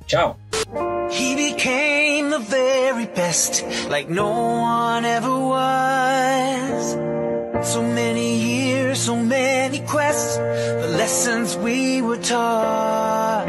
Tchau. 0.05 0.39
He 1.11 1.35
became 1.35 2.29
the 2.29 2.39
very 2.39 3.07
best, 3.15 3.63
like 3.89 4.11
no 4.11 4.29
one 4.29 5.05
ever 5.05 5.29
was. 5.29 6.97
So 7.67 7.81
many 7.81 8.35
years, 8.37 8.58
so 8.99 9.15
many 9.15 9.79
quests, 9.87 10.35
the 10.35 10.89
lessons 10.97 11.55
we 11.55 12.01
were 12.01 12.17
taught. 12.17 13.47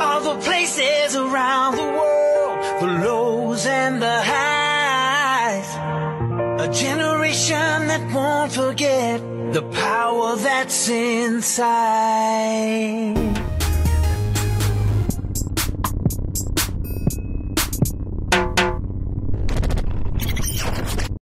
All 0.00 0.20
the 0.20 0.36
places 0.40 1.16
around 1.16 1.76
the 1.76 1.82
world, 1.82 2.58
the 2.80 2.86
lows 3.04 3.66
and 3.66 4.00
the 4.00 4.22
highs. 4.22 5.68
A 6.60 6.68
generation 6.72 7.88
that 7.88 8.12
won't 8.14 8.52
forget 8.52 9.20
the 9.52 9.62
power 9.72 10.36
that's 10.36 10.88
inside. 10.88 11.80